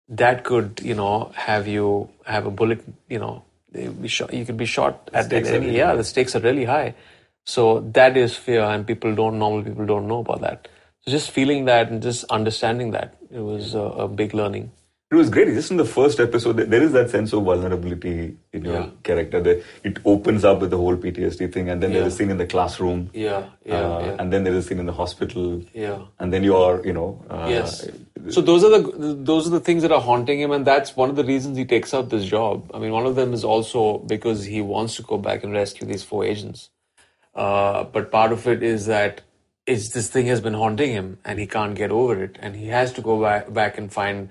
that 0.08 0.44
could, 0.44 0.80
you 0.82 0.94
know, 0.94 1.30
have 1.34 1.66
you 1.66 2.08
have 2.24 2.46
a 2.46 2.50
bullet, 2.50 2.82
you 3.08 3.18
know, 3.18 3.44
eh, 3.74 3.88
be 3.88 4.08
shot, 4.08 4.32
you 4.32 4.44
could 4.44 4.56
be 4.56 4.64
shot 4.64 5.10
at 5.12 5.26
stakes 5.26 5.50
are 5.50 5.54
any, 5.54 5.66
really 5.66 5.78
yeah, 5.78 5.88
high. 5.88 5.96
the 5.96 6.04
stakes 6.04 6.34
are 6.34 6.40
really 6.40 6.64
high. 6.64 6.94
So 7.44 7.80
that 7.92 8.16
is 8.16 8.34
fear, 8.36 8.62
and 8.62 8.86
people 8.86 9.14
don't, 9.14 9.38
normal 9.38 9.62
people 9.62 9.86
don't 9.86 10.08
know 10.08 10.20
about 10.20 10.40
that. 10.40 10.68
So 11.04 11.10
just 11.12 11.30
feeling 11.30 11.64
that 11.64 11.90
and 11.90 12.02
just 12.02 12.24
understanding 12.24 12.90
that, 12.90 13.16
it 13.30 13.40
was 13.40 13.74
a, 13.74 13.78
a 13.80 14.08
big 14.08 14.34
learning. 14.34 14.70
It 15.10 15.16
was 15.16 15.28
great. 15.28 15.48
Just 15.48 15.72
in 15.72 15.76
the 15.76 15.84
first 15.84 16.20
episode, 16.20 16.56
there- 16.58 16.82
is 16.82 16.92
that 16.92 17.10
sense 17.10 17.32
of 17.32 17.42
vulnerability 17.42 18.36
in 18.52 18.64
your 18.64 18.74
Yeah. 18.74 18.86
character. 19.02 19.40
That 19.40 19.62
it 19.82 19.98
opens 20.04 20.44
up 20.44 20.60
with 20.60 20.70
the 20.70 20.76
whole 20.76 20.96
PTSD 20.96 21.48
thing, 21.52 21.68
and 21.68 21.82
then 21.82 21.92
there's 21.92 22.12
a 22.12 22.16
scene 22.16 22.30
in 22.30 22.36
the 22.36 22.46
classroom. 22.46 23.10
Yeah, 23.12 23.46
yeah, 23.64 23.74
uh, 23.80 24.00
yeah. 24.04 24.16
And 24.20 24.32
then 24.32 24.44
there's 24.44 24.56
a 24.56 24.62
scene 24.68 24.78
in 24.78 24.86
the 24.86 24.92
hospital. 24.92 25.62
Yeah. 25.74 25.98
And 26.20 26.32
then 26.32 26.44
you 26.44 26.54
are, 26.56 26.80
you 26.84 26.92
know. 26.92 27.24
Uh, 27.28 27.46
yes. 27.48 27.88
So 28.28 28.40
those 28.40 28.62
are 28.62 28.70
the 28.70 29.14
those 29.30 29.48
are 29.48 29.50
the 29.50 29.58
things 29.70 29.82
that 29.82 29.90
are 29.90 30.00
haunting 30.00 30.38
him, 30.38 30.52
and 30.52 30.64
that's 30.64 30.94
one 30.96 31.10
of 31.10 31.16
the 31.16 31.24
reasons 31.24 31.56
he 31.58 31.64
takes 31.64 31.92
up 31.92 32.10
this 32.10 32.24
job. 32.26 32.70
I 32.72 32.78
mean, 32.78 32.92
one 32.92 33.06
of 33.06 33.16
them 33.16 33.32
is 33.32 33.42
also 33.42 33.98
because 33.98 34.44
he 34.44 34.60
wants 34.60 34.94
to 34.96 35.02
go 35.02 35.18
back 35.18 35.42
and 35.42 35.52
rescue 35.52 35.88
these 35.88 36.04
four 36.04 36.24
agents. 36.24 36.68
Uh, 37.34 37.82
but 37.82 38.12
part 38.12 38.30
of 38.30 38.46
it 38.46 38.62
is 38.62 38.86
that 38.86 39.22
it's 39.70 39.90
this 39.90 40.08
thing 40.08 40.26
has 40.26 40.40
been 40.40 40.54
haunting 40.54 40.90
him, 40.90 41.18
and 41.24 41.38
he 41.38 41.46
can't 41.46 41.74
get 41.74 41.90
over 41.90 42.22
it, 42.22 42.36
and 42.40 42.56
he 42.56 42.66
has 42.68 42.92
to 42.94 43.02
go 43.02 43.20
back 43.20 43.52
back 43.52 43.78
and 43.78 43.92
find 43.92 44.30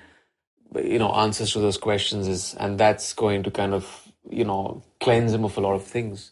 you 0.76 1.00
know 1.00 1.12
answers 1.14 1.54
to 1.54 1.60
those 1.60 1.78
questions. 1.78 2.28
Is 2.28 2.54
and 2.56 2.80
that's 2.80 3.14
going 3.14 3.44
to 3.44 3.52
kind 3.52 3.74
of 3.74 4.12
you 4.30 4.44
know 4.44 4.84
cleanse 5.00 5.34
him 5.34 5.46
of 5.46 5.58
a 5.58 5.62
lot 5.62 5.74
of 5.74 5.84
things, 5.84 6.32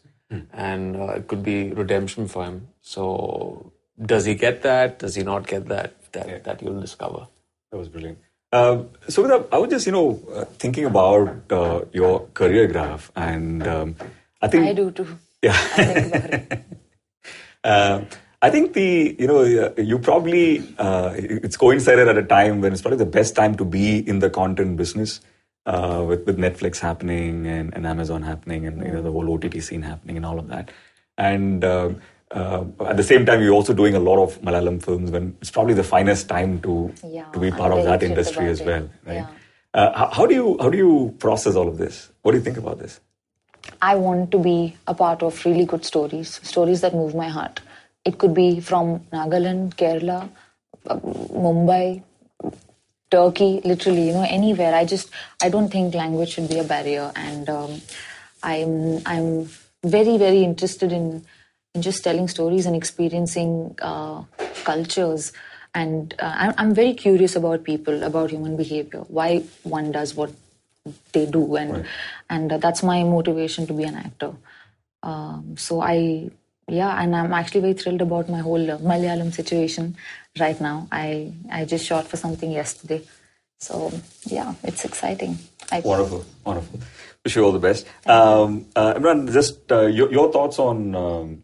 and 0.52 0.96
uh, 0.96 1.14
it 1.18 1.26
could 1.26 1.42
be 1.42 1.72
redemption 1.72 2.28
for 2.28 2.44
him. 2.44 2.68
So 2.82 3.72
does 4.14 4.24
he 4.26 4.34
get 4.34 4.62
that? 4.62 4.98
Does 4.98 5.14
he 5.14 5.22
not 5.22 5.46
get 5.46 5.66
that? 5.68 5.94
That 6.12 6.44
that 6.44 6.62
you'll 6.62 6.80
discover. 6.80 7.26
That 7.70 7.78
was 7.78 7.88
brilliant. 7.88 8.18
Um, 8.50 8.88
so, 9.08 9.22
Vidya, 9.22 9.44
I 9.52 9.58
was 9.58 9.68
just, 9.68 9.84
you 9.84 9.92
know, 9.92 10.22
uh, 10.34 10.46
thinking 10.46 10.86
about 10.86 11.52
uh, 11.52 11.82
your 11.92 12.28
career 12.32 12.66
graph, 12.66 13.12
and 13.14 13.66
um, 13.66 13.96
I 14.40 14.48
think 14.48 14.66
I 14.66 14.72
do 14.72 14.90
too. 14.90 15.18
Yeah. 15.42 16.62
I 18.42 18.50
think 18.50 18.70
about 18.70 18.74
it. 18.74 18.92
I 18.92 19.10
think 19.10 19.16
the 19.16 19.16
you 19.18 19.26
know 19.26 19.72
you 19.76 19.98
probably 19.98 20.74
uh, 20.78 21.12
it's 21.16 21.56
coincided 21.56 22.08
at 22.08 22.18
a 22.18 22.22
time 22.22 22.60
when 22.60 22.72
it's 22.72 22.82
probably 22.82 22.98
the 22.98 23.06
best 23.06 23.36
time 23.36 23.54
to 23.56 23.64
be 23.64 23.98
in 24.08 24.18
the 24.18 24.30
content 24.30 24.76
business 24.76 25.20
uh, 25.66 26.04
with 26.06 26.26
with 26.26 26.38
Netflix 26.38 26.78
happening 26.78 27.46
and, 27.46 27.74
and 27.74 27.86
Amazon 27.86 28.22
happening 28.22 28.66
and 28.66 28.82
you 28.86 28.92
know 28.92 29.02
the 29.02 29.12
whole 29.12 29.32
OTT 29.32 29.62
scene 29.62 29.82
happening 29.82 30.16
and 30.16 30.26
all 30.26 30.38
of 30.38 30.48
that. 30.48 30.70
And 31.16 31.64
uh, 31.64 31.90
uh, 32.30 32.64
at 32.86 32.96
the 32.96 33.02
same 33.02 33.26
time, 33.26 33.42
you're 33.42 33.54
also 33.54 33.74
doing 33.74 33.94
a 33.94 34.00
lot 34.00 34.22
of 34.22 34.40
Malayalam 34.42 34.82
films 34.82 35.10
when 35.10 35.36
it's 35.40 35.50
probably 35.50 35.74
the 35.74 35.84
finest 35.84 36.28
time 36.28 36.60
to 36.60 36.92
Yeah, 37.04 37.24
to 37.32 37.38
be 37.40 37.48
I'm 37.48 37.56
part 37.56 37.72
of 37.72 37.84
that 37.84 38.02
industry 38.02 38.48
as 38.48 38.60
well, 38.60 38.90
right? 39.06 39.14
Yeah. 39.14 39.26
Uh, 39.74 39.98
how, 39.98 40.10
how 40.10 40.26
do 40.26 40.34
you 40.34 40.56
how 40.60 40.70
do 40.70 40.78
you 40.78 41.16
process 41.18 41.56
all 41.56 41.68
of 41.68 41.78
this? 41.78 42.10
What 42.22 42.32
do 42.32 42.38
you 42.38 42.44
think 42.44 42.58
about 42.58 42.78
this? 42.78 43.00
I 43.82 43.96
want 43.96 44.30
to 44.32 44.38
be 44.38 44.76
a 44.86 44.94
part 44.94 45.22
of 45.22 45.44
really 45.44 45.66
good 45.66 45.84
stories, 45.84 46.40
stories 46.42 46.80
that 46.80 46.94
move 46.94 47.14
my 47.14 47.28
heart. 47.28 47.60
It 48.04 48.18
could 48.18 48.34
be 48.34 48.60
from 48.60 49.00
Nagaland, 49.12 49.74
Kerala, 49.76 50.28
uh, 50.86 50.96
Mumbai, 50.96 52.02
Turkey, 53.10 53.60
literally, 53.64 54.08
you 54.08 54.12
know, 54.12 54.26
anywhere. 54.28 54.74
I 54.74 54.84
just, 54.84 55.10
I 55.42 55.48
don't 55.48 55.70
think 55.70 55.94
language 55.94 56.30
should 56.30 56.48
be 56.48 56.58
a 56.58 56.64
barrier, 56.64 57.12
and 57.16 57.48
um, 57.48 57.80
I'm, 58.42 59.00
I'm 59.06 59.48
very, 59.84 60.18
very 60.18 60.42
interested 60.44 60.92
in, 60.92 61.24
in 61.74 61.82
just 61.82 62.04
telling 62.04 62.28
stories 62.28 62.66
and 62.66 62.76
experiencing 62.76 63.76
uh, 63.80 64.24
cultures. 64.64 65.32
And 65.74 66.14
uh, 66.18 66.34
I'm, 66.34 66.54
I'm 66.58 66.74
very 66.74 66.94
curious 66.94 67.36
about 67.36 67.64
people, 67.64 68.02
about 68.02 68.30
human 68.30 68.56
behavior, 68.56 69.00
why 69.08 69.44
one 69.62 69.92
does 69.92 70.14
what 70.14 70.32
they 71.12 71.26
do, 71.26 71.56
and 71.56 71.84
and 72.30 72.52
uh, 72.52 72.56
that's 72.58 72.82
my 72.82 73.04
motivation 73.04 73.66
to 73.66 73.74
be 73.74 73.84
an 73.84 73.94
actor. 73.94 74.32
Um, 75.02 75.56
so 75.58 75.82
I, 75.82 76.30
yeah, 76.68 77.00
and 77.02 77.16
I'm 77.16 77.32
actually 77.32 77.60
very 77.62 77.72
thrilled 77.74 78.02
about 78.02 78.28
my 78.28 78.38
whole 78.40 78.70
uh, 78.70 78.78
Malayalam 78.78 79.32
situation 79.32 79.96
right 80.38 80.60
now. 80.60 80.88
I 80.92 81.32
I 81.50 81.64
just 81.64 81.84
shot 81.84 82.06
for 82.06 82.16
something 82.16 82.50
yesterday, 82.50 83.02
so 83.58 83.92
yeah, 84.26 84.54
it's 84.62 84.84
exciting. 84.84 85.38
I, 85.72 85.80
Wonderful, 85.80 86.24
wonderful. 86.44 86.80
Wish 87.24 87.36
you 87.36 87.44
all 87.44 87.52
the 87.52 87.58
best. 87.58 87.86
Um, 88.06 88.66
uh, 88.74 88.94
Emraan, 88.94 89.30
just 89.32 89.70
uh, 89.70 89.86
your, 89.86 90.10
your 90.10 90.32
thoughts 90.32 90.58
on 90.58 90.94
um, 90.94 91.42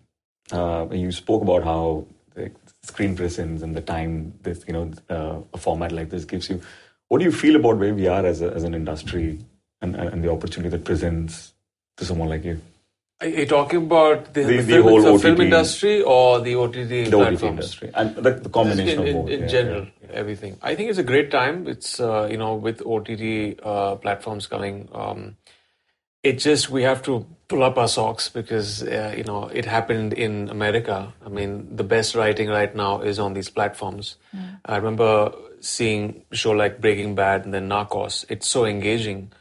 uh, 0.53 0.87
you 0.91 1.13
spoke 1.13 1.43
about 1.43 1.65
how 1.65 2.07
the 2.35 2.51
screen 2.83 3.17
presence 3.17 3.63
and 3.63 3.75
the 3.77 3.81
time 3.81 4.35
this 4.43 4.65
you 4.67 4.73
know 4.73 4.91
uh, 5.11 5.41
a 5.53 5.59
format 5.59 5.93
like 5.93 6.11
this 6.11 6.25
gives 6.25 6.49
you. 6.49 6.61
What 7.09 7.19
do 7.19 7.25
you 7.25 7.33
feel 7.33 7.57
about 7.57 7.79
where 7.79 7.95
we 7.95 8.09
are 8.09 8.25
as 8.25 8.41
a, 8.41 8.51
as 8.53 8.65
an 8.65 8.75
industry 8.75 9.39
and, 9.81 9.95
and 9.95 10.25
the 10.25 10.31
opportunity 10.31 10.71
that 10.71 10.85
presents 10.85 11.53
to 11.99 12.05
someone 12.05 12.29
like 12.29 12.45
you? 12.45 12.61
Are 13.25 13.29
you 13.29 13.47
talking 13.47 13.83
about 13.85 14.35
the, 14.35 14.43
The- 14.43 14.47
the, 14.49 14.57
the 14.57 14.73
film, 14.73 14.83
whole 14.89 15.03
the 15.03 15.19
film 15.19 15.41
industry 15.41 16.03
or 16.03 16.41
the 16.41 16.55
OTT 16.57 16.89
The 16.89 17.05
OTT 17.07 17.11
platforms? 17.13 17.43
industry 17.43 17.91
and 17.95 18.17
the, 18.17 18.31
the 18.33 18.49
combination 18.51 18.99
in, 18.99 19.01
of 19.01 19.07
in, 19.07 19.15
both. 19.23 19.31
in 19.31 19.41
yeah, 19.41 19.47
general, 19.47 19.83
yeah. 20.03 20.09
everything. 20.13 20.59
I 20.63 20.75
think 20.75 20.91
it's 20.91 20.99
a 20.99 21.03
great 21.13 21.31
time. 21.31 21.67
It's 21.67 21.99
uh, 22.01 22.29
you 22.31 22.37
know 22.37 22.55
with 22.55 22.83
OTT 22.85 23.59
uh, 23.63 23.97
platforms 23.97 24.47
coming, 24.47 24.89
um, 24.93 25.37
it 26.23 26.39
just 26.39 26.69
we 26.71 26.83
have 26.83 27.03
to 27.05 27.27
pull 27.49 27.63
up 27.63 27.79
our 27.79 27.89
socks 27.89 28.29
because 28.29 28.83
uh, 28.83 29.15
you 29.17 29.25
know 29.25 29.49
it 29.49 29.65
happened 29.65 30.13
in 30.13 30.51
America. 30.51 31.13
I 31.25 31.29
mean, 31.31 31.75
the 31.75 31.85
best 31.85 32.15
writing 32.15 32.49
right 32.49 32.75
now 32.77 33.01
is 33.01 33.19
on 33.19 33.33
these 33.35 33.49
platforms. 33.49 34.17
I 34.67 34.77
remember 34.77 35.33
seeing 35.61 36.25
a 36.31 36.37
show 36.37 36.51
like 36.53 36.81
Breaking 36.81 37.15
Bad 37.15 37.45
and 37.47 37.55
then 37.55 37.69
Narcos. 37.71 38.25
It's 38.29 38.47
so 38.47 38.67
engaging 38.67 39.33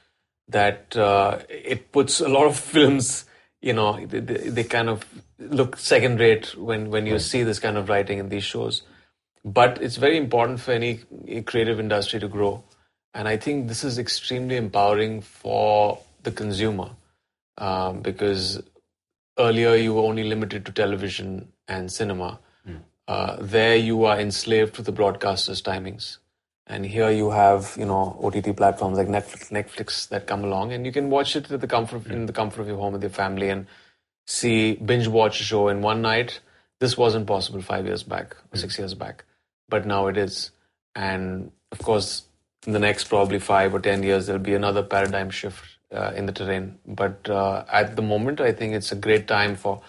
that 0.47 0.95
uh, 0.95 1.39
it 1.49 1.91
puts 1.91 2.21
a 2.21 2.29
lot 2.29 2.45
of 2.47 2.57
films, 2.75 3.25
you 3.63 3.71
know, 3.71 4.05
they, 4.05 4.19
they, 4.19 4.63
kind 4.65 4.89
of 4.89 5.05
look 5.39 5.77
second 5.77 6.19
rate 6.19 6.53
when, 6.57 6.89
when 6.89 7.07
you 7.07 7.17
see 7.17 7.43
this 7.43 7.59
kind 7.59 7.77
of 7.77 7.87
writing 7.87 8.19
in 8.19 8.27
these 8.27 8.43
shows. 8.43 8.83
But 9.45 9.81
it's 9.81 9.95
very 9.95 10.17
important 10.17 10.59
for 10.59 10.73
any 10.73 10.99
creative 11.45 11.79
industry 11.79 12.19
to 12.19 12.27
grow. 12.27 12.61
And 13.13 13.25
I 13.25 13.37
think 13.37 13.69
this 13.69 13.85
is 13.85 13.97
extremely 13.97 14.57
empowering 14.57 15.21
for 15.21 15.99
the 16.23 16.31
consumer 16.31 16.89
um, 17.57 18.01
because 18.01 18.61
earlier 19.39 19.75
you 19.75 19.93
were 19.93 20.01
only 20.01 20.25
limited 20.25 20.65
to 20.65 20.73
television 20.73 21.47
and 21.67 21.89
cinema. 21.89 22.39
Uh, 23.07 23.37
there 23.41 23.75
you 23.75 24.05
are 24.05 24.19
enslaved 24.19 24.75
to 24.75 24.81
the 24.81 24.93
broadcasters' 24.93 25.61
timings. 25.61 26.17
And 26.67 26.85
here 26.85 27.11
you 27.11 27.29
have, 27.31 27.75
you 27.77 27.85
know, 27.85 28.17
OTT 28.23 28.55
platforms 28.55 28.97
like 28.97 29.07
Netflix, 29.07 29.51
Netflix 29.51 30.07
that 30.09 30.27
come 30.27 30.45
along, 30.45 30.71
and 30.71 30.85
you 30.85 30.93
can 30.93 31.09
watch 31.09 31.35
it 31.35 31.47
the 31.47 31.67
comfort 31.67 32.07
in 32.07 32.25
the 32.25 32.33
comfort 32.33 32.61
of 32.61 32.67
your 32.67 32.77
home 32.77 32.93
with 32.93 33.01
your 33.01 33.09
family 33.09 33.49
and 33.49 33.67
see 34.25 34.75
binge 34.75 35.07
watch 35.07 35.41
a 35.41 35.43
show 35.43 35.67
in 35.67 35.81
one 35.81 36.01
night. 36.01 36.39
This 36.79 36.97
wasn't 36.97 37.27
possible 37.27 37.61
five 37.61 37.85
years 37.85 38.03
back 38.03 38.35
or 38.51 38.57
six 38.57 38.77
years 38.77 38.93
back, 38.93 39.25
but 39.67 39.85
now 39.85 40.07
it 40.07 40.17
is. 40.17 40.51
And 40.95 41.51
of 41.71 41.79
course, 41.79 42.23
in 42.65 42.71
the 42.71 42.79
next 42.79 43.05
probably 43.05 43.39
five 43.39 43.73
or 43.73 43.79
ten 43.79 44.01
years, 44.01 44.27
there'll 44.27 44.41
be 44.41 44.53
another 44.53 44.83
paradigm 44.83 45.29
shift 45.29 45.63
uh, 45.93 46.13
in 46.15 46.27
the 46.27 46.31
terrain. 46.31 46.77
But 46.87 47.29
uh, 47.29 47.65
at 47.71 47.97
the 47.97 48.01
moment, 48.01 48.39
I 48.39 48.53
think 48.53 48.73
it's 48.73 48.91
a 48.91 48.95
great 48.95 49.27
time 49.27 49.55
for 49.55 49.81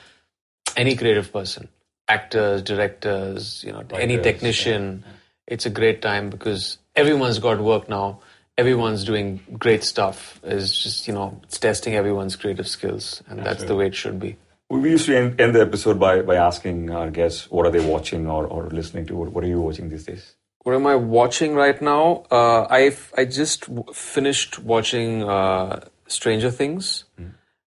any 0.76 0.96
creative 0.96 1.32
person, 1.32 1.68
actors, 2.08 2.62
directors, 2.62 3.62
you 3.64 3.70
know, 3.70 3.84
any 3.92 4.16
Writers, 4.16 4.32
technician. 4.32 5.04
It's 5.46 5.66
a 5.66 5.70
great 5.70 6.00
time 6.02 6.30
because 6.30 6.78
everyone's 6.96 7.38
got 7.38 7.60
work 7.60 7.88
now. 7.88 8.20
Everyone's 8.56 9.04
doing 9.04 9.40
great 9.58 9.82
stuff. 9.82 10.40
It's 10.44 10.76
just 10.80 11.08
you 11.08 11.14
know, 11.14 11.40
it's 11.42 11.58
testing 11.58 11.94
everyone's 11.94 12.36
creative 12.36 12.68
skills, 12.68 13.22
and 13.28 13.44
that's 13.44 13.64
the 13.64 13.74
way 13.74 13.88
it 13.88 13.94
should 13.94 14.20
be. 14.20 14.36
We 14.70 14.90
used 14.90 15.06
to 15.06 15.16
end, 15.16 15.40
end 15.40 15.54
the 15.54 15.60
episode 15.60 16.00
by, 16.00 16.22
by 16.22 16.36
asking 16.36 16.90
our 16.90 17.10
guests 17.10 17.50
what 17.50 17.66
are 17.66 17.70
they 17.70 17.84
watching 17.84 18.26
or, 18.26 18.46
or 18.46 18.68
listening 18.70 19.06
to. 19.06 19.16
What, 19.16 19.44
are 19.44 19.46
you 19.46 19.60
watching 19.60 19.88
these 19.88 20.04
days? 20.04 20.36
What 20.62 20.74
am 20.74 20.86
I 20.86 20.96
watching 20.96 21.54
right 21.54 21.80
now? 21.80 22.24
Uh, 22.30 22.66
I've 22.70 23.12
I 23.16 23.26
just 23.26 23.68
w- 23.68 23.84
finished 23.92 24.58
watching 24.58 25.22
uh, 25.22 25.84
Stranger 26.06 26.50
Things, 26.50 27.04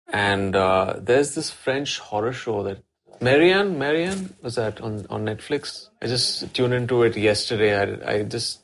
and 0.08 0.54
uh, 0.54 0.94
there's 0.98 1.34
this 1.34 1.50
French 1.50 1.98
horror 1.98 2.32
show 2.32 2.62
that 2.62 2.78
Marianne 3.24 3.78
Marianne 3.78 4.34
was 4.42 4.56
that 4.56 4.80
on, 4.80 5.06
on 5.08 5.24
Netflix. 5.24 5.88
I 6.02 6.06
just 6.06 6.54
tuned 6.54 6.74
into 6.74 7.02
it 7.02 7.16
yesterday. 7.16 7.72
I, 7.74 8.16
I 8.16 8.22
just 8.22 8.60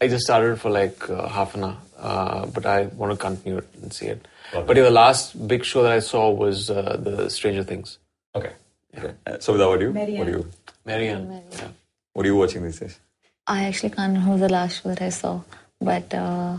I 0.00 0.08
just 0.08 0.24
started 0.24 0.60
for 0.60 0.70
like 0.70 1.08
uh, 1.10 1.28
half 1.28 1.54
an 1.54 1.64
hour, 1.64 1.76
uh, 1.98 2.46
but 2.46 2.64
I 2.64 2.84
want 3.00 3.12
to 3.12 3.18
continue 3.18 3.58
it 3.58 3.68
and 3.82 3.92
see 3.92 4.06
it. 4.06 4.26
But 4.52 4.76
yeah, 4.76 4.84
the 4.84 4.90
last 4.90 5.48
big 5.48 5.64
show 5.64 5.82
that 5.82 5.92
I 5.92 5.98
saw 5.98 6.30
was 6.30 6.70
uh, 6.70 6.96
the 7.00 7.28
Stranger 7.28 7.64
Things. 7.64 7.98
Okay. 8.36 8.52
okay. 8.96 9.14
Uh, 9.26 9.38
so, 9.40 9.52
what 9.68 9.80
do 9.80 9.86
you? 9.86 9.92
What 9.92 10.06
do 10.26 10.32
you? 10.32 10.50
Marianne. 10.84 11.42
Yeah. 11.52 11.68
What 12.12 12.24
are 12.24 12.28
you 12.28 12.36
watching 12.36 12.62
these 12.62 12.78
days? 12.78 13.00
I 13.46 13.64
actually 13.64 13.90
can't 13.90 14.16
remember 14.16 14.46
the 14.46 14.52
last 14.52 14.82
show 14.82 14.90
that 14.90 15.02
I 15.02 15.08
saw, 15.08 15.40
but 15.80 16.14
uh, 16.14 16.58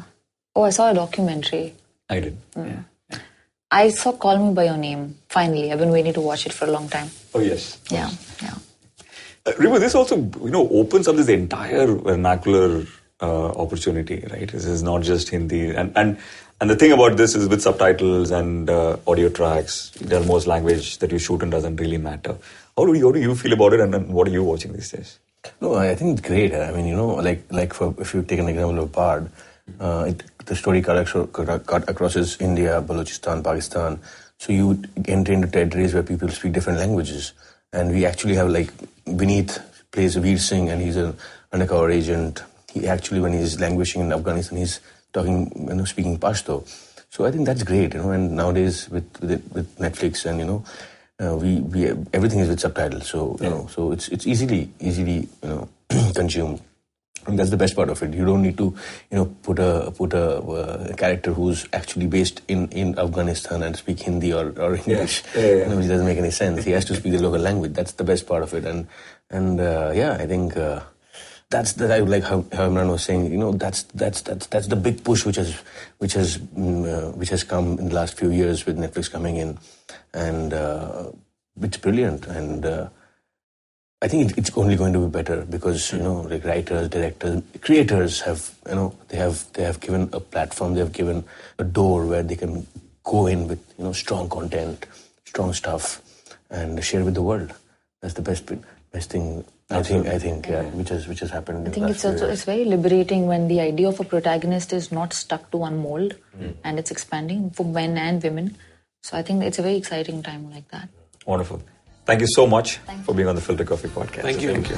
oh, 0.55 0.63
I 0.63 0.71
saw 0.71 0.91
a 0.91 0.93
documentary. 0.93 1.73
I 2.09 2.19
did. 2.19 2.37
Mm. 2.53 2.83
I 3.71 3.89
saw 3.89 4.11
Call 4.13 4.37
Me 4.37 4.53
by 4.53 4.65
Your 4.65 4.77
Name. 4.77 5.17
Finally, 5.29 5.71
I've 5.71 5.79
been 5.79 5.91
waiting 5.91 6.13
to 6.13 6.21
watch 6.21 6.45
it 6.45 6.53
for 6.53 6.65
a 6.65 6.71
long 6.71 6.87
time. 6.87 7.09
Oh 7.33 7.39
yes. 7.39 7.79
Yeah, 7.89 8.09
yeah. 8.41 8.53
Uh, 9.45 9.51
remember, 9.57 9.79
this 9.79 9.95
also 9.95 10.17
you 10.17 10.49
know 10.49 10.67
opens 10.69 11.07
up 11.07 11.15
this 11.15 11.29
entire 11.29 11.87
vernacular 11.87 12.85
uh, 13.21 13.49
opportunity, 13.51 14.23
right? 14.31 14.51
This 14.51 14.65
is 14.65 14.83
not 14.83 15.01
just 15.01 15.29
Hindi, 15.29 15.69
and 15.69 15.91
and 15.95 16.17
and 16.61 16.69
the 16.69 16.75
thing 16.75 16.91
about 16.91 17.17
this 17.17 17.35
is 17.35 17.47
with 17.47 17.61
subtitles 17.61 18.31
and 18.31 18.69
uh, 18.69 18.97
audio 19.07 19.29
tracks, 19.29 19.91
the 19.91 20.17
almost 20.17 20.47
language 20.47 20.99
that 20.99 21.11
you 21.11 21.19
shoot 21.19 21.41
in 21.41 21.49
doesn't 21.49 21.77
really 21.77 21.97
matter. 21.97 22.37
How 22.77 22.85
do 22.85 22.93
you 22.93 23.07
how 23.07 23.11
do 23.11 23.19
you 23.19 23.35
feel 23.35 23.53
about 23.53 23.73
it, 23.73 23.79
and, 23.79 23.93
then 23.93 24.07
what 24.11 24.27
are 24.27 24.31
you 24.31 24.43
watching 24.43 24.73
these 24.73 24.91
days? 24.91 25.19
No, 25.61 25.75
I 25.75 25.95
think 25.95 26.17
it's 26.19 26.27
great. 26.27 26.53
I 26.53 26.71
mean, 26.71 26.85
you 26.85 26.95
know, 26.95 27.15
like 27.15 27.43
like 27.51 27.73
for 27.73 27.93
if 27.99 28.13
you 28.13 28.21
take 28.21 28.39
an 28.39 28.47
example 28.47 28.83
of 28.83 28.91
Bard, 28.91 29.29
uh, 29.79 30.05
it, 30.07 30.23
the 30.45 30.55
story 30.55 30.81
cut, 30.81 31.05
cut, 31.33 31.89
across 31.89 32.15
is 32.15 32.37
India, 32.39 32.81
Balochistan, 32.81 33.43
Pakistan. 33.43 33.99
So 34.37 34.53
you 34.53 34.83
enter 35.07 35.33
into 35.33 35.47
territories 35.47 35.93
where 35.93 36.03
people 36.03 36.29
speak 36.29 36.53
different 36.53 36.79
languages, 36.79 37.33
and 37.73 37.91
we 37.91 38.05
actually 38.05 38.35
have 38.35 38.49
like 38.49 38.71
Vineet 39.05 39.59
plays 39.91 40.15
Veer 40.15 40.37
Singh, 40.37 40.69
and 40.69 40.81
he's 40.81 40.97
an 40.97 41.15
undercover 41.51 41.89
agent. 41.89 42.43
He 42.71 42.87
actually, 42.87 43.21
when 43.21 43.33
he's 43.33 43.59
languishing 43.59 44.01
in 44.01 44.11
Afghanistan, 44.11 44.57
he's 44.57 44.81
talking, 45.13 45.51
you 45.55 45.73
know, 45.73 45.85
speaking 45.85 46.19
Pashto. 46.19 46.67
So 47.09 47.25
I 47.25 47.31
think 47.31 47.45
that's 47.45 47.63
great, 47.63 47.93
you 47.93 48.01
know. 48.01 48.11
And 48.11 48.35
nowadays 48.35 48.89
with 48.89 49.07
with, 49.21 49.41
with 49.53 49.77
Netflix 49.79 50.25
and 50.25 50.39
you 50.39 50.45
know, 50.45 50.65
uh, 51.19 51.35
we 51.37 51.61
we 51.61 51.87
everything 52.13 52.39
is 52.39 52.49
with 52.49 52.59
subtitles. 52.59 53.07
So 53.07 53.37
you 53.39 53.49
know, 53.49 53.67
so 53.71 53.93
it's 53.93 54.09
it's 54.09 54.27
easily 54.27 54.69
easily 54.79 55.29
you 55.41 55.49
know 55.49 55.69
consumed. 56.13 56.59
And 57.27 57.39
that's 57.39 57.49
the 57.49 57.57
best 57.57 57.75
part 57.75 57.89
of 57.89 58.01
it. 58.03 58.13
You 58.13 58.25
don't 58.25 58.41
need 58.43 58.57
to, 58.57 58.75
you 59.09 59.17
know, 59.17 59.25
put 59.41 59.59
a 59.59 59.91
put 59.95 60.13
a, 60.13 60.37
uh, 60.37 60.93
character 60.95 61.33
who's 61.33 61.67
actually 61.73 62.05
based 62.07 62.41
in, 62.47 62.67
in 62.69 62.97
Afghanistan 62.99 63.63
and 63.63 63.75
speak 63.75 63.99
Hindi 64.01 64.31
or, 64.31 64.53
or 64.59 64.75
English, 64.75 65.23
Yeah, 65.33 65.41
yeah, 65.41 65.47
yeah. 65.47 65.63
You 65.63 65.69
know, 65.69 65.77
which 65.77 65.87
doesn't 65.87 66.05
make 66.05 66.17
any 66.19 66.31
sense. 66.31 66.63
He 66.63 66.71
has 66.71 66.85
to 66.85 66.95
speak 66.95 67.13
the 67.13 67.21
local 67.21 67.39
language. 67.39 67.73
That's 67.73 67.93
the 67.93 68.03
best 68.03 68.27
part 68.27 68.43
of 68.43 68.53
it. 68.53 68.65
And 68.65 68.87
and 69.29 69.59
uh, 69.59 69.91
yeah, 69.95 70.13
I 70.13 70.27
think 70.27 70.55
uh, 70.55 70.81
that's 71.49 71.73
that. 71.73 71.91
I 71.91 71.99
like 71.99 72.23
how, 72.23 72.45
how 72.53 72.69
Emraan 72.69 72.91
was 72.91 73.03
saying. 73.03 73.31
You 73.31 73.37
know, 73.37 73.51
that's 73.51 73.83
that's 73.93 74.21
that's 74.21 74.47
that's 74.47 74.67
the 74.67 74.75
big 74.75 75.03
push 75.03 75.25
which 75.25 75.37
has 75.37 75.55
which 75.97 76.13
has 76.13 76.37
uh, 76.37 77.11
which 77.15 77.29
has 77.29 77.43
come 77.43 77.79
in 77.79 77.89
the 77.89 77.95
last 77.95 78.17
few 78.17 78.29
years 78.29 78.65
with 78.65 78.77
Netflix 78.77 79.11
coming 79.11 79.37
in, 79.37 79.57
and 80.13 80.53
uh, 80.53 81.11
it's 81.61 81.77
brilliant. 81.77 82.27
And 82.27 82.65
uh, 82.65 82.89
I 84.05 84.07
think 84.07 84.37
it's 84.37 84.55
only 84.55 84.75
going 84.75 84.93
to 84.93 84.99
be 84.99 85.07
better 85.07 85.43
because 85.49 85.91
you 85.91 85.97
know, 85.97 86.21
like 86.21 86.45
writers, 86.45 86.89
directors, 86.89 87.41
creators 87.61 88.21
have 88.21 88.53
you 88.69 88.75
know 88.75 88.95
they 89.07 89.17
have 89.17 89.51
they 89.53 89.63
have 89.63 89.79
given 89.79 90.09
a 90.13 90.19
platform, 90.19 90.75
they 90.75 90.81
have 90.81 90.91
given 90.91 91.25
a 91.57 91.63
door 91.63 92.05
where 92.05 92.21
they 92.21 92.35
can 92.35 92.67
go 93.03 93.25
in 93.25 93.47
with 93.47 93.59
you 93.79 93.85
know 93.85 93.93
strong 93.93 94.29
content, 94.29 94.85
strong 95.25 95.53
stuff, 95.53 96.03
and 96.51 96.83
share 96.83 97.03
with 97.03 97.15
the 97.15 97.23
world. 97.23 97.51
That's 98.01 98.13
the 98.13 98.21
best 98.21 98.51
best 98.91 99.09
thing. 99.09 99.43
I 99.71 99.81
think 99.81 100.05
I 100.05 100.19
think 100.19 100.47
yeah, 100.47 100.69
which 100.79 100.89
has 100.89 101.07
which 101.07 101.21
has 101.21 101.31
happened. 101.31 101.61
in 101.61 101.63
I 101.63 101.69
the 101.69 101.73
think 101.73 101.85
last 101.87 101.95
it's 101.95 102.05
also 102.05 102.25
years. 102.27 102.33
it's 102.33 102.45
very 102.45 102.65
liberating 102.65 103.25
when 103.25 103.47
the 103.47 103.59
idea 103.59 103.87
of 103.87 103.99
a 103.99 104.03
protagonist 104.03 104.71
is 104.71 104.91
not 104.91 105.13
stuck 105.13 105.49
to 105.49 105.57
one 105.57 105.81
mold 105.81 106.13
hmm. 106.37 106.51
and 106.63 106.77
it's 106.77 106.91
expanding 106.91 107.49
for 107.49 107.65
men 107.65 107.97
and 107.97 108.21
women. 108.21 108.55
So 109.01 109.17
I 109.17 109.23
think 109.23 109.41
it's 109.41 109.57
a 109.57 109.63
very 109.63 109.77
exciting 109.77 110.21
time 110.21 110.51
like 110.51 110.69
that. 110.69 110.89
Wonderful. 111.25 111.63
Thank 112.05 112.21
you 112.21 112.27
so 112.27 112.45
much 112.45 112.77
Thank 112.77 113.03
for 113.03 113.15
being 113.15 113.27
on 113.27 113.35
the 113.35 113.41
Filter 113.41 113.65
Koffee 113.65 113.89
podcast. 113.89 114.21
Thank 114.21 114.41
you. 114.41 114.51
Thank 114.51 114.69
you. 114.69 114.77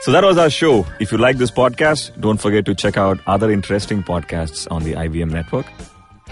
So 0.00 0.12
that 0.12 0.24
was 0.24 0.38
our 0.38 0.48
show. 0.48 0.86
If 1.00 1.12
you 1.12 1.18
like 1.18 1.36
this 1.36 1.50
podcast, 1.50 2.18
don't 2.18 2.40
forget 2.40 2.64
to 2.64 2.74
check 2.74 2.96
out 2.96 3.20
other 3.26 3.50
interesting 3.50 4.02
podcasts 4.02 4.66
on 4.70 4.82
the 4.82 4.94
IVM 4.94 5.30
network. 5.30 5.66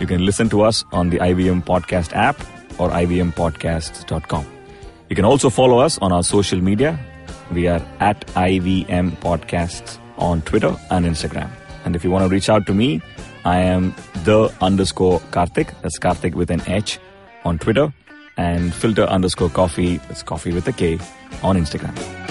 You 0.00 0.06
can 0.06 0.24
listen 0.24 0.48
to 0.50 0.62
us 0.62 0.84
on 0.92 1.10
the 1.10 1.18
IVM 1.18 1.64
Podcast 1.64 2.14
app 2.14 2.40
or 2.78 2.88
ivmpodcasts.com. 2.90 4.46
You 5.10 5.16
can 5.16 5.24
also 5.24 5.50
follow 5.50 5.78
us 5.78 5.98
on 5.98 6.12
our 6.12 6.22
social 6.22 6.60
media. 6.60 6.98
We 7.52 7.66
are 7.68 7.82
at 8.00 8.26
IVM 8.28 9.16
Podcasts 9.18 9.98
on 10.16 10.40
Twitter 10.42 10.74
and 10.90 11.04
Instagram. 11.04 11.50
And 11.84 11.94
if 11.94 12.02
you 12.02 12.10
want 12.10 12.24
to 12.24 12.28
reach 12.28 12.48
out 12.48 12.66
to 12.66 12.74
me, 12.74 13.02
I 13.44 13.58
am 13.58 13.94
the 14.24 14.52
underscore 14.60 15.20
Karthik. 15.32 15.74
That's 15.82 15.98
Karthik 15.98 16.34
with 16.34 16.50
an 16.50 16.62
H 16.66 16.98
on 17.46 17.58
Twitter 17.58 17.92
and 18.36 18.74
filter 18.74 19.04
underscore 19.04 19.50
coffee. 19.50 19.98
That's 20.08 20.22
coffee 20.22 20.52
with 20.52 20.66
a 20.68 20.72
K 20.72 20.98
on 21.42 21.56
Instagram. 21.56 22.25